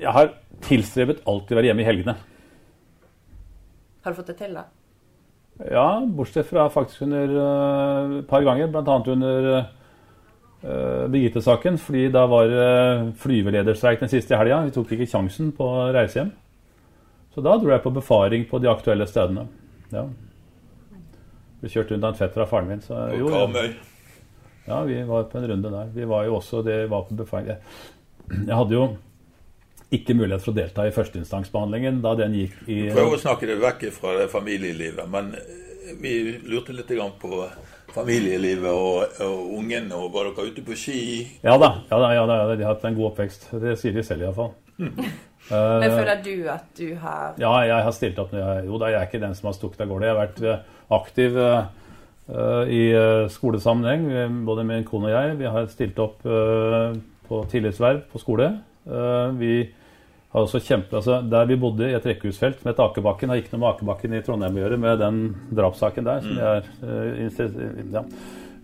Jeg 0.00 0.12
har 0.16 0.32
tilstrebet 0.64 1.20
alltid 1.28 1.52
å 1.52 1.60
være 1.60 1.68
hjemme 1.72 1.84
i 1.84 1.90
helgene. 1.90 2.16
Har 4.04 4.12
du 4.12 4.18
fått 4.20 4.32
det 4.34 4.36
til, 4.36 4.52
da? 4.52 4.66
Ja, 5.70 6.02
bortsett 6.04 6.48
fra 6.50 6.66
faktisk 6.68 7.06
under 7.06 7.30
et 7.30 8.18
et 8.18 8.28
par 8.28 8.42
ganger, 8.44 8.68
bl.a. 8.68 8.96
under 9.06 9.46
uh, 10.64 11.06
Birgitte-saken. 11.08 11.78
fordi 11.78 12.08
da 12.12 12.26
var 12.26 12.50
uh, 12.52 13.12
flyvelederstreik 13.16 14.00
den 14.00 14.12
siste 14.12 14.36
helga. 14.36 14.64
Vi 14.66 14.74
tok 14.74 14.92
ikke 14.92 15.08
sjansen 15.08 15.52
på 15.56 15.64
å 15.64 15.92
reise 15.94 16.20
hjem. 16.20 16.32
Så 17.34 17.40
da 17.40 17.56
dro 17.56 17.70
jeg 17.70 17.82
på 17.82 17.94
befaring 17.94 18.44
på 18.50 18.58
de 18.58 18.68
aktuelle 18.70 19.06
stedene. 19.06 19.46
Ja. 19.90 20.04
Ble 21.62 21.70
kjørt 21.72 21.90
rundt 21.90 22.04
av 22.04 22.12
en 22.12 22.20
fetter 22.20 22.44
av 22.44 22.52
faren 22.52 22.68
min. 22.68 22.84
Så, 22.84 22.98
jo, 23.16 23.30
ja. 23.32 23.64
Ja, 24.66 24.82
vi 24.84 25.00
var 25.02 25.24
på 25.32 25.38
en 25.38 25.48
runde 25.48 25.70
der. 25.70 25.88
Vi 25.94 26.04
var 26.04 26.24
jo 26.24 26.36
også 26.36 26.62
det 26.62 26.90
var 26.90 27.08
på 27.08 27.16
befaring. 27.18 27.54
Jeg, 27.54 27.58
jeg 28.46 28.54
hadde 28.54 28.74
jo 28.76 28.86
ikke 29.96 30.14
mulighet 30.18 30.42
for 30.44 30.52
å 30.52 30.56
delta 30.56 30.86
i 30.88 30.92
førsteinstansbehandlingen 30.94 32.00
da 32.04 32.14
den 32.18 32.34
gikk 32.38 32.56
i 32.68 32.78
Prøv 32.94 33.14
å 33.16 33.20
snakke 33.22 33.46
det 33.50 33.58
vekk 33.62 33.86
fra 33.96 34.16
det 34.20 34.28
familielivet, 34.32 35.06
men 35.10 35.32
eh, 35.38 35.94
vi 36.00 36.14
lurte 36.48 36.72
litt 36.76 36.90
på 37.20 37.44
familielivet 37.94 38.70
og, 38.72 39.20
og 39.22 39.52
ungen, 39.58 39.90
og 39.94 40.08
var 40.14 40.30
dere 40.32 40.48
ute 40.50 40.64
på 40.66 40.74
ski? 40.78 41.02
Ja 41.44 41.54
da, 41.60 41.68
ja 41.90 41.98
da, 42.02 42.08
ja 42.16 42.24
da, 42.26 42.38
de 42.56 42.64
har 42.66 42.74
hatt 42.74 42.86
en 42.88 42.96
god 42.98 43.12
oppvekst. 43.12 43.50
Det 43.62 43.76
sier 43.78 43.94
de 43.94 44.02
selv 44.06 44.24
iallfall. 44.26 44.52
Men 45.44 45.92
føler 45.92 46.22
du 46.24 46.46
at 46.48 46.70
du 46.78 46.94
har 47.02 47.34
Ja, 47.38 47.52
jeg 47.68 47.84
har 47.84 47.92
stilt 47.92 48.18
opp. 48.18 48.30
jeg- 48.32 48.64
Jo 48.64 48.78
da, 48.80 48.88
jeg 48.88 49.00
er 49.02 49.06
ikke 49.10 49.20
den 49.20 49.34
som 49.36 49.50
har 49.50 49.56
stukket 49.58 49.82
av 49.84 49.88
gårde. 49.92 50.06
Jeg 50.08 50.14
har 50.16 50.26
vært 50.26 50.42
eh, 50.42 50.62
aktiv 50.96 51.36
eh, 51.36 51.66
eh, 52.32 52.72
i 52.72 52.82
skolesammenheng, 53.28 54.06
både 54.48 54.64
min 54.64 54.84
kone 54.88 55.10
og 55.10 55.14
jeg. 55.14 55.36
Vi 55.42 55.50
har 55.52 55.66
stilt 55.68 55.98
opp 56.00 56.22
på 57.28 57.42
tillitsverv 57.52 58.06
på 58.10 58.18
skole. 58.24 58.48
Eh, 58.88 59.28
Vi 59.38 59.52
har 60.34 60.46
også 60.48 60.60
kjempe, 60.66 60.96
altså 60.98 61.20
Der 61.30 61.46
vi 61.46 61.56
bodde 61.56 61.90
i 61.90 61.94
et 61.94 62.06
rekkehusfelt 62.06 62.58
som 62.60 62.70
het 62.72 62.80
Akebakken, 62.82 63.30
har 63.30 63.38
ikke 63.38 63.54
noe 63.54 63.62
med 63.62 63.70
Akebakken 63.70 64.16
i 64.16 64.22
Trondheim 64.26 64.58
å 64.58 64.64
gjøre, 64.64 64.80
med 64.82 64.98
den 64.98 65.20
drapssaken 65.54 66.08
der. 66.08 66.24
som 66.24 66.42
jeg 66.42 66.56
er 66.56 66.64
eh, 66.82 67.86
ja. 67.94 68.02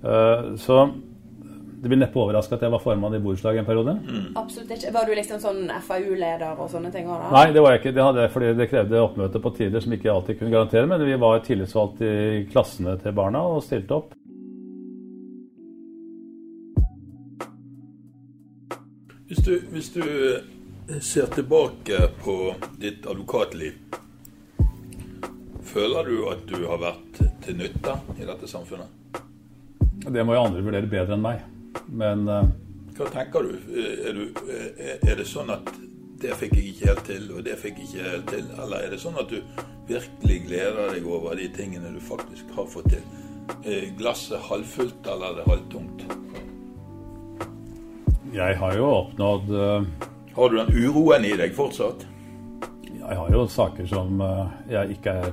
Eh, 0.02 0.50
Så 0.58 0.80
det 1.80 1.88
vil 1.88 2.00
neppe 2.02 2.18
overraske 2.20 2.52
at 2.58 2.64
jeg 2.66 2.72
var 2.74 2.82
formann 2.82 3.14
i 3.16 3.20
borettslaget 3.24 3.62
en 3.62 3.68
periode. 3.68 3.94
Absolutt 4.36 4.74
ikke. 4.74 4.90
Var 4.92 5.06
du 5.08 5.14
liksom 5.16 5.38
sånn 5.40 5.70
FAU-leder 5.86 6.58
og 6.60 6.68
sånne 6.68 6.90
ting 6.92 7.08
òg, 7.08 7.22
da? 7.22 7.30
Nei, 7.32 7.54
det 7.56 7.62
var 7.64 7.72
jeg 7.72 7.80
ikke. 7.80 7.94
Det 7.96 8.04
hadde 8.04 8.26
fordi 8.34 8.50
det 8.58 8.66
krevde 8.68 9.00
oppmøte 9.00 9.40
på 9.40 9.54
tider 9.56 9.80
som 9.80 9.94
ikke 9.96 10.12
alltid 10.12 10.38
kunne 10.42 10.52
garantere. 10.52 10.90
Men 10.90 11.06
vi 11.08 11.16
var 11.22 11.40
tillitsvalgt 11.46 12.02
i 12.04 12.12
klassene 12.52 12.98
til 13.00 13.16
barna 13.16 13.46
og 13.48 13.62
stilte 13.64 13.96
opp. 13.96 14.12
Hvis 19.30 19.40
du, 19.46 19.54
hvis 19.72 19.92
du 19.94 20.02
ser 21.00 21.26
tilbake 21.26 22.08
på 22.24 22.54
ditt 22.78 23.06
advokatliv, 23.06 23.72
føler 25.62 26.04
du 26.04 26.16
at 26.30 26.42
du 26.48 26.64
har 26.66 26.80
vært 26.82 27.20
til 27.44 27.58
nytte 27.60 27.94
i 28.18 28.26
dette 28.26 28.48
samfunnet? 28.50 29.20
Det 30.00 30.24
må 30.24 30.34
jo 30.34 30.42
andre 30.42 30.64
vurdere 30.64 30.90
bedre 30.90 31.14
enn 31.16 31.24
meg. 31.24 31.44
Men 31.86 32.26
eh, 32.28 32.50
Hva 32.96 33.08
tenker 33.12 33.46
du? 33.46 33.54
Er, 33.70 34.16
du, 34.16 34.40
er 34.50 35.20
det 35.20 35.28
sånn 35.28 35.52
at 35.54 35.68
det 36.20 36.34
fikk 36.36 36.56
jeg 36.58 36.72
ikke 36.72 36.90
helt 36.90 37.04
til, 37.08 37.28
og 37.36 37.44
det 37.46 37.56
fikk 37.60 37.80
jeg 37.80 37.90
ikke 37.90 38.08
helt 38.08 38.30
til? 38.34 38.48
Eller 38.58 38.86
er 38.86 38.94
det 38.94 39.00
sånn 39.02 39.18
at 39.20 39.30
du 39.30 39.38
virkelig 39.88 40.38
gleder 40.48 40.94
deg 40.94 41.06
over 41.08 41.38
de 41.38 41.48
tingene 41.54 41.92
du 41.94 42.00
faktisk 42.02 42.50
har 42.56 42.68
fått 42.70 42.90
til? 42.96 43.04
Er 43.64 43.88
glasset 43.98 44.42
halvfullt, 44.50 45.06
eller 45.06 45.32
er 45.32 45.40
det 45.40 45.48
halvtomt? 45.48 46.06
Jeg 48.30 48.58
har 48.60 48.76
jo 48.78 48.90
oppnådd 48.94 49.48
uh, 49.50 49.88
Har 50.34 50.50
du 50.50 50.56
den 50.56 50.72
uroen 50.74 51.24
i 51.26 51.34
deg 51.38 51.54
fortsatt? 51.56 52.06
Jeg 53.00 53.16
har 53.18 53.30
jo 53.34 53.46
saker 53.50 53.86
som 53.90 54.20
uh, 54.22 54.46
jeg 54.70 54.94
ikke 54.98 55.14
er 55.24 55.32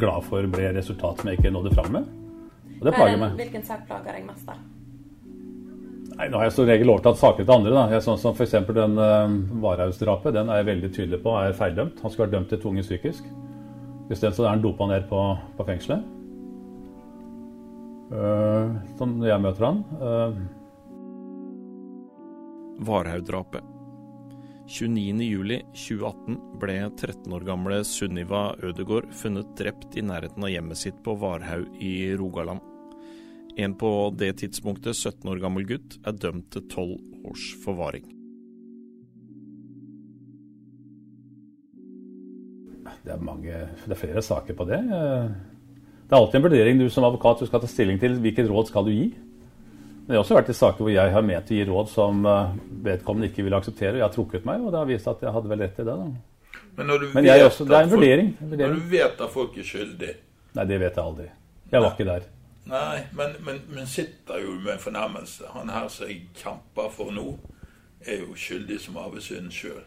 glad 0.00 0.26
for 0.28 0.46
ble 0.52 0.68
resultat 0.76 1.20
som 1.20 1.30
jeg 1.30 1.40
ikke 1.40 1.52
nådde 1.54 1.72
fram 1.74 1.90
med. 1.96 2.10
Og 2.78 2.86
det 2.86 2.92
plager 2.94 3.18
meg. 3.20 3.34
Hvilken 3.40 3.64
sak 3.66 3.82
plager 3.88 4.14
deg 4.16 4.28
mest, 4.28 4.46
da? 4.46 4.54
Nei, 6.20 6.28
Nå 6.28 6.38
har 6.38 6.46
jeg 6.46 6.54
som 6.54 6.68
regel 6.68 6.92
overtatt 6.92 7.18
saker 7.20 7.44
til 7.44 7.54
andre. 7.54 7.72
da. 7.74 7.82
Jeg, 7.94 8.04
sånn 8.06 8.20
som 8.20 8.36
F.eks. 8.36 8.54
den 8.76 8.94
uh, 9.00 9.34
Varhaus-drapet. 9.64 10.34
Den 10.36 10.52
er 10.52 10.60
jeg 10.60 10.70
veldig 10.70 10.90
tydelig 10.94 11.20
på 11.24 11.34
er 11.40 11.56
feildømt. 11.56 12.00
Han 12.04 12.12
skulle 12.12 12.28
vært 12.28 12.36
dømt 12.38 12.50
til 12.52 12.62
tvungent 12.62 12.88
psykisk. 12.88 13.28
Isteden 14.10 14.36
så 14.36 14.46
er 14.46 14.52
han 14.52 14.62
dopa 14.64 14.88
ned 14.90 15.06
på, 15.10 15.20
på 15.58 15.68
fengselet. 15.68 16.06
Uh, 18.10 18.78
sånn 18.98 19.20
jeg 19.22 19.42
møter 19.42 19.68
han. 19.68 19.84
Uh, 20.00 20.32
Varhaug-drapet. 22.88 23.69
29.07.2018 24.70 26.36
ble 26.62 26.76
13 26.94 27.32
år 27.34 27.42
gamle 27.42 27.80
Sunniva 27.82 28.52
Ødegård 28.62 29.08
funnet 29.18 29.48
drept 29.58 29.96
i 29.98 30.04
nærheten 30.06 30.44
av 30.46 30.52
hjemmet 30.52 30.78
sitt 30.78 31.00
på 31.02 31.16
Varhaug 31.18 31.80
i 31.82 32.12
Rogaland. 32.14 32.62
En 33.58 33.74
på 33.74 33.90
det 34.14 34.36
tidspunktet 34.44 34.94
17 34.94 35.26
år 35.32 35.42
gammel 35.42 35.66
gutt 35.66 35.98
er 36.06 36.14
dømt 36.22 36.52
til 36.54 36.62
12 36.70 37.26
års 37.26 37.48
forvaring. 37.64 38.06
Det 43.02 43.16
er, 43.16 43.18
mange, 43.26 43.50
det 43.50 43.96
er 43.96 43.98
flere 43.98 44.22
saker 44.22 44.54
på 44.54 44.68
det. 44.70 44.78
Det 44.86 46.14
er 46.14 46.20
alltid 46.20 46.38
en 46.38 46.46
vurdering 46.46 46.78
du 46.78 46.86
som 46.92 47.08
advokat 47.08 47.42
du 47.42 47.50
skal 47.50 47.64
ta 47.64 47.70
stilling 47.70 47.98
til. 47.98 48.20
Hvilket 48.22 48.46
råd 48.50 48.70
skal 48.70 48.86
du 48.86 48.94
gi? 48.94 49.10
Men 50.00 50.14
det 50.14 50.16
har 50.18 50.24
også 50.24 50.38
vært 50.40 50.50
i 50.50 50.56
saker 50.58 50.84
hvor 50.84 50.92
jeg 50.92 51.12
har 51.14 51.22
ment 51.26 51.50
å 51.52 51.54
gi 51.54 51.64
råd 51.68 51.90
som 51.92 52.24
eh, 52.26 52.56
vedkommende 52.88 53.28
ikke 53.30 53.44
vil 53.46 53.54
akseptere. 53.58 53.92
og 53.94 54.00
Jeg 54.00 54.06
har 54.08 54.16
trukket 54.16 54.48
meg, 54.48 54.64
og 54.64 54.72
det 54.72 54.80
har 54.80 54.88
vist 54.90 55.08
at 55.10 55.22
jeg 55.22 55.34
hadde 55.36 55.52
vel 55.52 55.62
rett 55.66 55.78
i 55.78 55.86
det. 55.86 55.94
da. 56.00 56.56
Men, 56.80 56.90
Men 57.14 57.24
jeg 57.28 57.44
også, 57.44 57.64
det 57.68 57.76
er 57.76 57.86
en 57.86 57.92
vurdering. 57.92 58.28
en 58.40 58.50
vurdering. 58.50 58.74
Når 58.74 58.80
du 58.80 58.92
vet 58.96 59.20
at 59.26 59.30
folk 59.30 59.56
er 59.58 59.66
skyldige 59.66 60.16
Nei, 60.56 60.64
det 60.66 60.80
vet 60.82 60.96
jeg 60.98 61.04
aldri. 61.04 61.26
Jeg 61.70 61.82
var 61.84 61.92
ikke 61.94 62.06
der. 62.08 62.24
Nei, 62.70 63.00
men, 63.14 63.34
men, 63.46 63.60
men 63.70 63.86
sitter 63.86 64.40
jo 64.42 64.56
med 64.58 64.72
en 64.74 64.82
fornærmelse. 64.82 65.44
Han 65.54 65.70
her 65.70 65.86
som 65.92 66.08
jeg 66.08 66.24
kjemper 66.40 66.88
for 66.94 67.12
nå, 67.14 67.26
er 68.06 68.24
jo 68.24 68.34
skyldig 68.34 68.80
som 68.82 68.98
arvesynden 68.98 69.52
sjøl. 69.54 69.84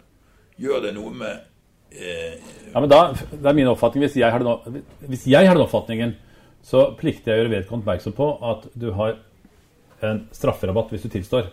Gjør 0.62 0.86
det 0.86 0.94
noe 0.96 1.12
med 1.18 1.34
eh, 1.92 2.38
Ja, 2.72 2.80
men 2.80 2.90
da, 2.92 3.02
det 3.34 3.50
er 3.50 3.58
min 3.58 3.68
oppfatning. 3.72 4.06
Hvis 4.06 4.16
jeg 4.22 4.32
har 4.32 4.40
den, 4.46 4.84
hvis 5.10 5.28
jeg 5.28 5.48
har 5.48 5.58
den 5.58 5.66
oppfatningen, 5.66 6.16
så 6.64 6.86
plikter 7.00 7.34
jeg 7.34 7.42
å 7.42 7.44
gjøre 7.44 7.54
vedkommende 7.58 7.84
oppmerksom 7.84 8.16
på 8.16 8.30
at 8.54 8.68
du 8.80 8.92
har 8.96 9.18
en 10.08 10.24
strafferabatt 10.36 10.94
hvis 10.94 11.06
du 11.06 11.12
tilstår. 11.14 11.52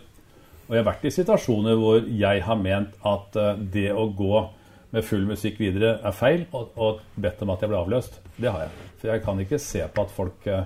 Og 0.67 0.75
jeg 0.75 0.83
har 0.83 0.87
vært 0.87 1.05
i 1.07 1.13
situasjoner 1.13 1.79
hvor 1.79 2.05
jeg 2.05 2.43
har 2.45 2.59
ment 2.59 2.93
at 3.07 3.37
eh, 3.39 3.63
det 3.73 3.89
å 3.91 4.07
gå 4.15 4.43
med 4.91 5.07
full 5.07 5.23
musikk 5.27 5.59
videre 5.59 5.97
er 6.03 6.15
feil, 6.15 6.45
og, 6.51 6.71
og 6.75 7.01
bedt 7.15 7.41
om 7.43 7.53
at 7.53 7.63
jeg 7.63 7.71
ble 7.71 7.79
avløst. 7.79 8.19
Det 8.35 8.51
har 8.51 8.65
jeg. 8.65 8.87
For 9.01 9.11
jeg 9.13 9.23
kan 9.25 9.39
ikke 9.39 9.59
se 9.63 9.83
på 9.87 10.05
at 10.05 10.13
folk 10.15 10.47
eh, 10.51 10.63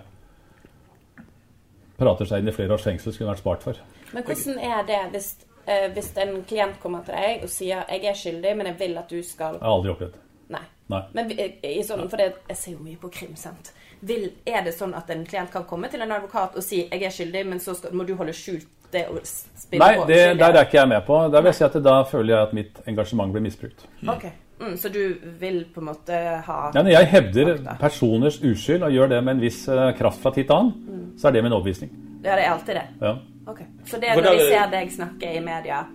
prater 1.99 2.29
seg 2.29 2.41
inn 2.41 2.51
i 2.51 2.55
flere 2.55 2.75
års 2.75 2.85
fengsel 2.87 3.13
skulle 3.13 3.31
vært 3.31 3.43
spart 3.43 3.65
for. 3.65 3.81
Men 4.13 4.25
hvordan 4.25 4.61
er 4.65 4.85
det 4.87 5.01
hvis, 5.13 5.31
eh, 5.65 5.87
hvis 5.93 6.11
en 6.21 6.37
klient 6.47 6.77
kommer 6.83 7.05
til 7.05 7.17
deg 7.17 7.45
og 7.45 7.49
sier 7.49 7.85
'jeg 7.89 8.05
er 8.05 8.21
skyldig, 8.21 8.57
men 8.57 8.67
jeg 8.67 8.79
vil 8.79 8.97
at 8.97 9.09
du 9.09 9.19
skal' 9.23 9.57
Jeg 9.57 9.61
har 9.61 9.77
aldri 9.77 9.91
opplevd 9.93 10.13
det. 10.13 10.21
Nei. 10.49 10.65
Nei. 10.89 11.01
Men 11.13 11.31
i 11.31 11.81
sånn, 11.81 12.09
for 12.09 12.17
det, 12.17 12.33
jeg 12.49 12.57
ser 12.57 12.71
jo 12.71 12.83
mye 12.85 12.97
på 13.01 13.09
krim, 13.09 13.35
sant. 13.35 13.73
Vil, 14.01 14.31
er 14.45 14.63
det 14.65 14.73
sånn 14.75 14.93
at 14.97 15.09
en 15.09 15.25
klient 15.25 15.51
kan 15.53 15.65
komme 15.69 15.89
til 15.91 16.01
en 16.01 16.11
advokat 16.11 16.55
og 16.55 16.63
si 16.63 16.87
'jeg 16.89 17.03
er 17.03 17.09
skyldig', 17.09 17.45
men 17.45 17.59
så 17.59 17.73
skal, 17.75 17.93
må 17.93 18.03
du 18.03 18.15
holde 18.15 18.33
skjult 18.33 18.67
det 18.91 19.07
og 19.09 19.19
spille 19.23 19.79
Nei, 19.79 19.95
på 19.95 20.07
Nei, 20.07 20.33
der 20.39 20.53
er 20.53 20.65
ikke 20.65 20.79
jeg 20.79 20.87
med 20.87 21.05
på. 21.05 21.19
Der 21.31 21.41
vil 21.41 21.51
jeg 21.51 21.55
si 21.55 21.63
at 21.63 21.77
da 21.83 22.03
føler 22.03 22.35
jeg 22.35 22.47
at 22.47 22.53
mitt 22.53 22.81
engasjement 22.87 23.33
blir 23.33 23.41
misbrukt. 23.41 23.85
Ok, 24.07 24.25
mm, 24.59 24.77
Så 24.77 24.89
du 24.89 25.15
vil 25.39 25.65
på 25.73 25.79
en 25.79 25.85
måte 25.85 26.19
ha 26.47 26.71
Ja, 26.75 26.81
når 26.81 26.91
jeg 26.91 27.07
hevder 27.07 27.57
Fakta. 27.57 27.77
personers 27.79 28.39
uskyld 28.41 28.83
og 28.83 28.91
gjør 28.91 29.09
det 29.09 29.23
med 29.23 29.35
en 29.35 29.41
viss 29.41 29.67
eh, 29.67 29.91
kraft 29.97 30.21
fra 30.21 30.31
tid 30.31 30.43
til 30.47 30.55
annen, 30.55 31.13
så 31.17 31.27
er 31.27 31.31
det 31.31 31.43
min 31.43 31.51
overbevisning. 31.51 31.91
Ja, 32.23 32.35
det 32.35 32.45
er 32.45 32.51
alltid 32.51 32.75
det? 32.75 32.87
Ja. 33.01 33.15
Okay. 33.47 33.65
Så 33.85 33.99
det 34.01 34.15
når 34.15 34.31
vi 34.31 34.41
er 34.41 34.49
ser 34.49 34.71
deg 34.71 34.91
snakke 34.91 35.35
i 35.35 35.39
media, 35.39 35.85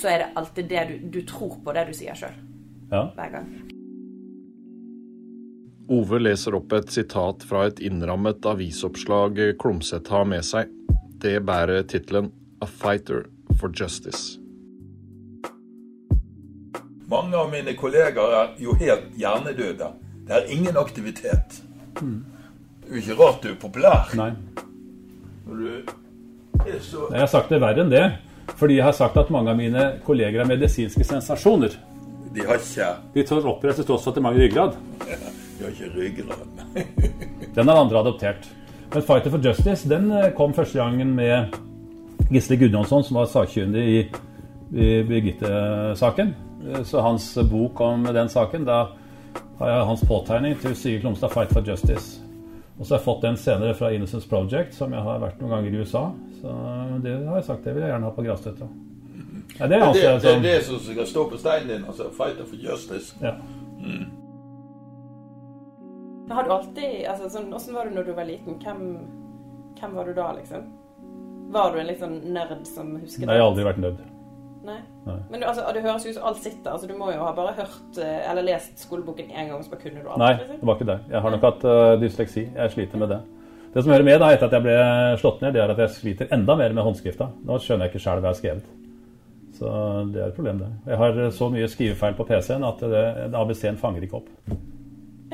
så 0.00 0.08
er 0.08 0.18
det 0.18 0.26
alltid 0.36 0.68
det 0.68 0.88
du, 0.88 1.18
du 1.18 1.26
tror 1.26 1.58
på 1.64 1.72
det 1.72 1.86
du 1.86 1.92
sier 1.92 2.14
sjøl? 2.14 2.34
Ja. 2.90 3.08
Hver 3.14 3.30
gang? 3.30 3.73
Ove 5.88 6.18
leser 6.18 6.54
opp 6.56 6.72
et 6.72 6.88
sitat 6.90 7.42
fra 7.44 7.66
et 7.68 7.80
innrammet 7.84 8.46
avisoppslag 8.48 9.36
Klomsæt 9.60 10.08
har 10.08 10.24
med 10.24 10.44
seg. 10.46 10.70
Det 11.20 11.36
bærer 11.44 11.84
tittelen 11.84 12.30
'A 12.60 12.66
Fighter 12.66 13.26
for 13.60 13.68
Justice'. 13.68 14.40
Mange 17.08 17.36
av 17.36 17.50
mine 17.52 17.76
kolleger 17.76 18.32
er 18.40 18.54
jo 18.58 18.72
helt 18.80 19.12
hjernedøde. 19.16 19.90
Det 20.26 20.32
er 20.32 20.48
ingen 20.48 20.76
aktivitet. 20.76 21.60
Det 22.00 22.88
er 22.88 22.96
jo 22.96 23.02
ikke 23.02 23.18
rart 23.20 23.42
du 23.42 23.48
er 23.50 23.60
populær. 23.60 24.08
Nei. 24.16 24.32
Når 25.46 25.54
du 25.54 25.68
er 26.64 26.80
så 26.80 27.10
Jeg 27.10 27.20
har 27.20 27.26
sagt 27.26 27.52
det 27.52 27.60
verre 27.60 27.84
enn 27.84 27.92
det. 27.92 28.06
Fordi 28.56 28.76
jeg 28.76 28.84
har 28.84 28.92
sagt 28.92 29.16
at 29.16 29.30
mange 29.30 29.50
av 29.50 29.56
mine 29.56 30.00
kolleger 30.04 30.40
er 30.40 30.48
medisinske 30.48 31.04
sensasjoner. 31.04 31.76
De 32.34 32.40
har 32.40 32.56
ikke, 32.56 32.96
De 33.14 33.22
tør 33.22 33.52
oppreise 33.52 33.82
til 33.82 33.86
tross 33.86 34.04
for 34.04 34.10
at 34.10 34.16
de 34.16 34.22
mangler 34.22 34.48
ryggrad. 34.48 34.76
de 35.58 35.64
har 35.64 35.70
ikke 35.70 35.90
ryggrad. 35.94 36.46
Den 37.54 37.68
har 37.68 37.76
andre 37.84 37.98
adoptert. 38.00 38.48
Men 38.94 39.02
Fighter 39.02 39.30
for 39.30 39.38
Justice 39.42 39.88
den 39.88 40.10
eh, 40.12 40.30
kom 40.36 40.52
første 40.54 40.78
gangen 40.78 41.14
med 41.16 41.54
Gisle 42.30 42.56
Gudjonsson, 42.56 43.04
som 43.04 43.16
var 43.18 43.26
sakkyndig 43.26 43.82
i, 43.90 44.00
i 44.74 44.88
Birgitte-saken. 45.08 46.34
Eh, 46.74 46.82
Så 46.86 47.00
hans 47.02 47.38
bok 47.50 47.80
om 47.80 48.04
den 48.14 48.28
saken, 48.28 48.64
da 48.64 48.84
har 49.58 49.70
jeg 49.70 49.86
hans 49.86 50.04
påtegning 50.08 50.54
til 50.62 50.74
Sigurd 50.76 51.00
Klomstad, 51.00 51.28
'Fight 51.30 51.52
for 51.52 51.60
Justice'. 51.66 52.20
Og 52.78 52.86
så 52.86 52.94
har 52.94 52.98
jeg 52.98 53.04
fått 53.04 53.22
den 53.22 53.36
senere 53.36 53.74
fra 53.74 53.90
Innocence 53.94 54.28
Project, 54.28 54.74
som 54.74 54.92
jeg 54.92 55.02
har 55.02 55.18
vært 55.22 55.40
noen 55.40 55.50
ganger 55.54 55.70
i 55.74 55.78
USA. 55.82 56.08
Så 56.40 56.54
det 57.02 57.12
har 57.28 57.36
jeg 57.36 57.44
sagt, 57.44 57.64
det 57.64 57.74
vil 57.74 57.82
jeg 57.82 57.90
gjerne 57.92 58.04
ha 58.04 58.10
på 58.10 58.22
gravstøtta. 58.26 58.66
Ja, 59.60 59.66
det 59.66 59.76
Det, 59.78 59.82
anser 59.82 60.10
jeg 60.10 60.20
det 60.22 60.34
er 60.34 60.42
det 60.42 60.64
som 60.64 60.78
skal 60.78 61.06
stå 61.06 61.28
på 61.30 61.38
steinen 61.38 61.68
din. 61.68 61.84
altså 61.86 62.10
Fighter 62.16 62.44
for 62.50 62.56
justice. 62.56 63.14
ja. 63.22 63.34
Har 66.30 66.46
du 66.46 66.54
alltid 66.54 67.04
altså, 67.10 67.28
sånn, 67.28 67.50
Hvordan 67.52 67.76
var 67.76 67.88
du 67.88 67.98
når 67.98 68.08
du 68.08 68.16
var 68.16 68.28
liten? 68.28 68.56
Hvem, 68.62 68.82
hvem 69.78 69.94
var 69.98 70.08
du 70.08 70.16
da, 70.16 70.30
liksom? 70.38 70.66
Var 71.54 71.72
du 71.72 71.80
en 71.80 71.88
litt 71.90 72.00
sånn 72.00 72.18
nerd 72.34 72.64
som 72.68 72.94
husker 72.96 73.28
Nei, 73.28 73.36
Jeg 73.36 73.44
har 73.44 73.50
aldri 73.50 73.66
vært 73.66 73.80
nerd. 73.84 74.02
Nei. 74.64 74.78
Nei. 75.04 75.18
Men 75.28 75.42
du, 75.42 75.46
altså, 75.46 75.66
det 75.76 75.82
høres 75.84 76.06
ut 76.06 76.16
som 76.16 76.26
alt 76.30 76.40
sitter. 76.40 76.70
Altså, 76.72 76.88
du 76.88 76.96
må 76.96 77.10
jo 77.12 77.20
ha 77.20 77.32
bare 77.36 77.52
hørt 77.58 77.98
eh, 78.00 78.30
eller 78.30 78.46
lest 78.46 78.80
skoleboken 78.80 79.28
én 79.28 79.50
gang, 79.50 79.60
så 79.64 79.74
bare 79.74 79.82
kunne 79.82 80.00
du 80.00 80.08
alt. 80.08 80.20
Nei, 80.22 80.30
liksom. 80.38 80.60
det 80.62 80.68
var 80.70 80.78
ikke 80.78 80.88
det. 80.88 80.98
Jeg 81.12 81.24
har 81.26 81.34
nok 81.34 81.44
hatt 81.48 81.66
uh, 81.68 81.96
dysleksi. 82.00 82.44
Jeg 82.48 82.72
sliter 82.72 83.02
med 83.02 83.12
det. 83.12 83.20
Det 83.74 83.82
som 83.82 83.92
hører 83.92 84.06
med 84.06 84.20
da, 84.22 84.30
etter 84.32 84.48
at 84.48 84.56
jeg 84.56 84.64
ble 84.64 84.78
slått 85.20 85.44
ned, 85.44 85.52
det 85.56 85.60
er 85.60 85.74
at 85.74 85.82
jeg 85.84 85.94
sliter 85.98 86.32
enda 86.32 86.56
mer 86.56 86.76
med 86.78 86.86
håndskrifta. 86.86 87.28
Nå 87.44 87.58
skjønner 87.60 87.88
jeg 87.88 87.92
ikke 87.92 88.04
sjøl 88.06 88.22
hva 88.22 88.30
jeg 88.30 88.32
har 88.32 88.40
skrevet. 88.40 88.72
Så 89.58 89.72
det 90.14 90.22
er 90.22 90.30
et 90.30 90.38
problem, 90.38 90.62
det. 90.62 90.70
Jeg 90.88 91.00
har 91.02 91.20
eh, 91.26 91.32
så 91.34 91.50
mye 91.52 91.68
skrivefeil 91.70 92.16
på 92.16 92.26
PC-en 92.30 92.64
at 92.66 92.86
ABC-en 93.42 93.78
fanger 93.82 94.06
ikke 94.06 94.22
opp. 94.22 94.32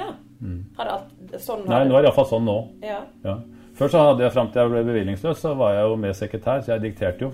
Ja. 0.00 0.10
Har 0.80 0.88
det 0.88 0.96
alt, 0.96 1.14
sånn 1.44 1.66
Nei, 1.68 1.84
det- 1.84 1.90
det 1.92 2.04
iallfall 2.04 2.28
sånn 2.30 2.44
nå. 2.46 2.58
Ja. 2.82 3.00
Ja. 3.24 3.38
Før 3.80 3.88
så 3.88 3.98
hadde 4.10 4.26
jeg 4.26 4.32
fram 4.32 4.50
til 4.52 4.62
jeg 4.62 4.70
ble 4.70 4.84
bevilgningsløs, 4.84 5.40
så 5.40 5.56
var 5.56 5.72
jeg 5.74 5.88
jo 5.88 5.96
med 5.96 6.14
sekretær, 6.16 6.60
så 6.64 6.74
jeg 6.74 6.82
dikterte 6.82 7.20
jo. 7.20 7.32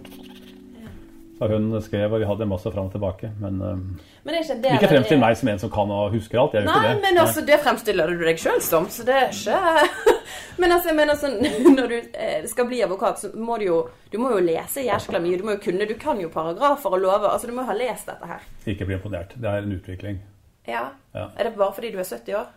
Så 1.38 1.48
hun 1.50 1.82
skrev, 1.84 2.12
og 2.14 2.22
vi 2.22 2.26
hadde 2.26 2.46
masse 2.48 2.70
fram 2.72 2.86
og 2.88 2.92
tilbake. 2.94 3.28
Men 3.40 3.58
um, 3.60 3.80
Men 4.24 4.38
ikke 4.38 4.54
ikke 4.56 4.88
fremstill 4.88 5.18
meg 5.20 5.36
som 5.36 5.50
en 5.52 5.58
som 5.60 5.70
kan 5.70 5.90
og 5.92 6.14
husker 6.14 6.40
alt. 6.40 6.54
Jeg 6.56 6.64
Nei, 6.64 6.76
det. 6.86 7.02
men 7.02 7.18
altså, 7.20 7.42
det 7.44 7.58
fremstiller 7.60 8.08
du 8.08 8.24
deg 8.24 8.40
sjøl 8.40 8.62
som, 8.64 8.86
så 8.88 9.04
det 9.04 9.18
er 9.18 9.28
ikke 9.34 10.16
Men 10.62 10.72
altså, 10.72 10.94
mener 10.96 11.18
sånn 11.20 11.36
Når 11.76 11.92
du 11.92 11.96
eh, 12.14 12.46
skal 12.48 12.64
bli 12.70 12.80
advokat, 12.86 13.20
så 13.20 13.32
må 13.36 13.58
du 13.60 13.66
jo 13.66 13.80
Du 14.12 14.16
må 14.22 14.30
jo 14.32 14.40
lese 14.46 14.86
jæskla 14.86 15.20
mye. 15.20 15.36
Du 15.36 15.44
må 15.44 15.58
jo 15.58 15.62
kunne 15.66 15.88
Du 15.90 15.94
kan 16.00 16.20
jo 16.20 16.30
paragrafer 16.32 16.96
og 16.96 17.04
lover. 17.04 17.28
Altså, 17.34 17.50
du 17.50 17.52
må 17.52 17.66
jo 17.66 17.72
ha 17.74 17.76
lest 17.76 18.08
dette 18.08 18.30
her. 18.32 18.48
Ikke 18.64 18.88
bli 18.88 18.96
imponert. 18.96 19.36
Det 19.36 19.50
er 19.50 19.60
en 19.66 19.76
utvikling. 19.76 20.22
Ja. 20.66 20.86
Ja. 21.12 21.28
Er 21.36 21.50
det 21.50 21.56
bare 21.58 21.76
fordi 21.76 21.92
du 21.92 22.00
er 22.00 22.08
70 22.08 22.32
år? 22.40 22.48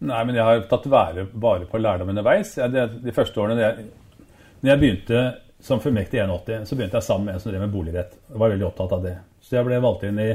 Nei, 0.00 0.20
men 0.24 0.36
jeg 0.38 0.46
har 0.46 0.62
tatt 0.68 0.86
vare, 0.88 1.26
vare 1.32 1.66
på 1.68 1.78
lærdom 1.80 2.12
underveis. 2.12 2.54
Jeg, 2.56 2.72
de, 2.72 2.86
de 3.04 3.12
første 3.12 3.40
årene 3.42 3.60
jeg, 3.60 3.88
når 4.60 4.72
jeg 4.72 4.80
begynte 4.80 5.24
som 5.60 5.80
fullmektig 5.80 6.16
i 6.16 6.22
81, 6.24 6.68
så 6.68 6.76
begynte 6.76 6.96
jeg 6.96 7.04
sammen 7.04 7.28
med 7.28 7.36
en 7.36 7.42
som 7.42 7.52
drev 7.52 7.66
med 7.66 7.74
boligrett. 7.74 8.14
Jeg 8.30 8.40
var 8.40 8.52
veldig 8.54 8.66
opptatt 8.70 8.94
av 8.96 9.02
det. 9.04 9.16
Så 9.44 9.58
jeg 9.58 9.66
ble 9.66 9.80
valgt 9.84 10.06
inn 10.08 10.20
i 10.22 10.30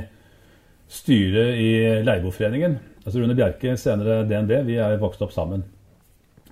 styret 0.92 1.58
i 1.58 1.72
Leieboforeningen. 2.06 2.78
Altså 3.06 3.22
Rune 3.22 3.38
Bjerke, 3.38 3.74
senere 3.82 4.22
DNB, 4.30 4.54
vi 4.68 4.78
er 4.82 5.00
vokst 5.02 5.24
opp 5.26 5.34
sammen. 5.34 5.66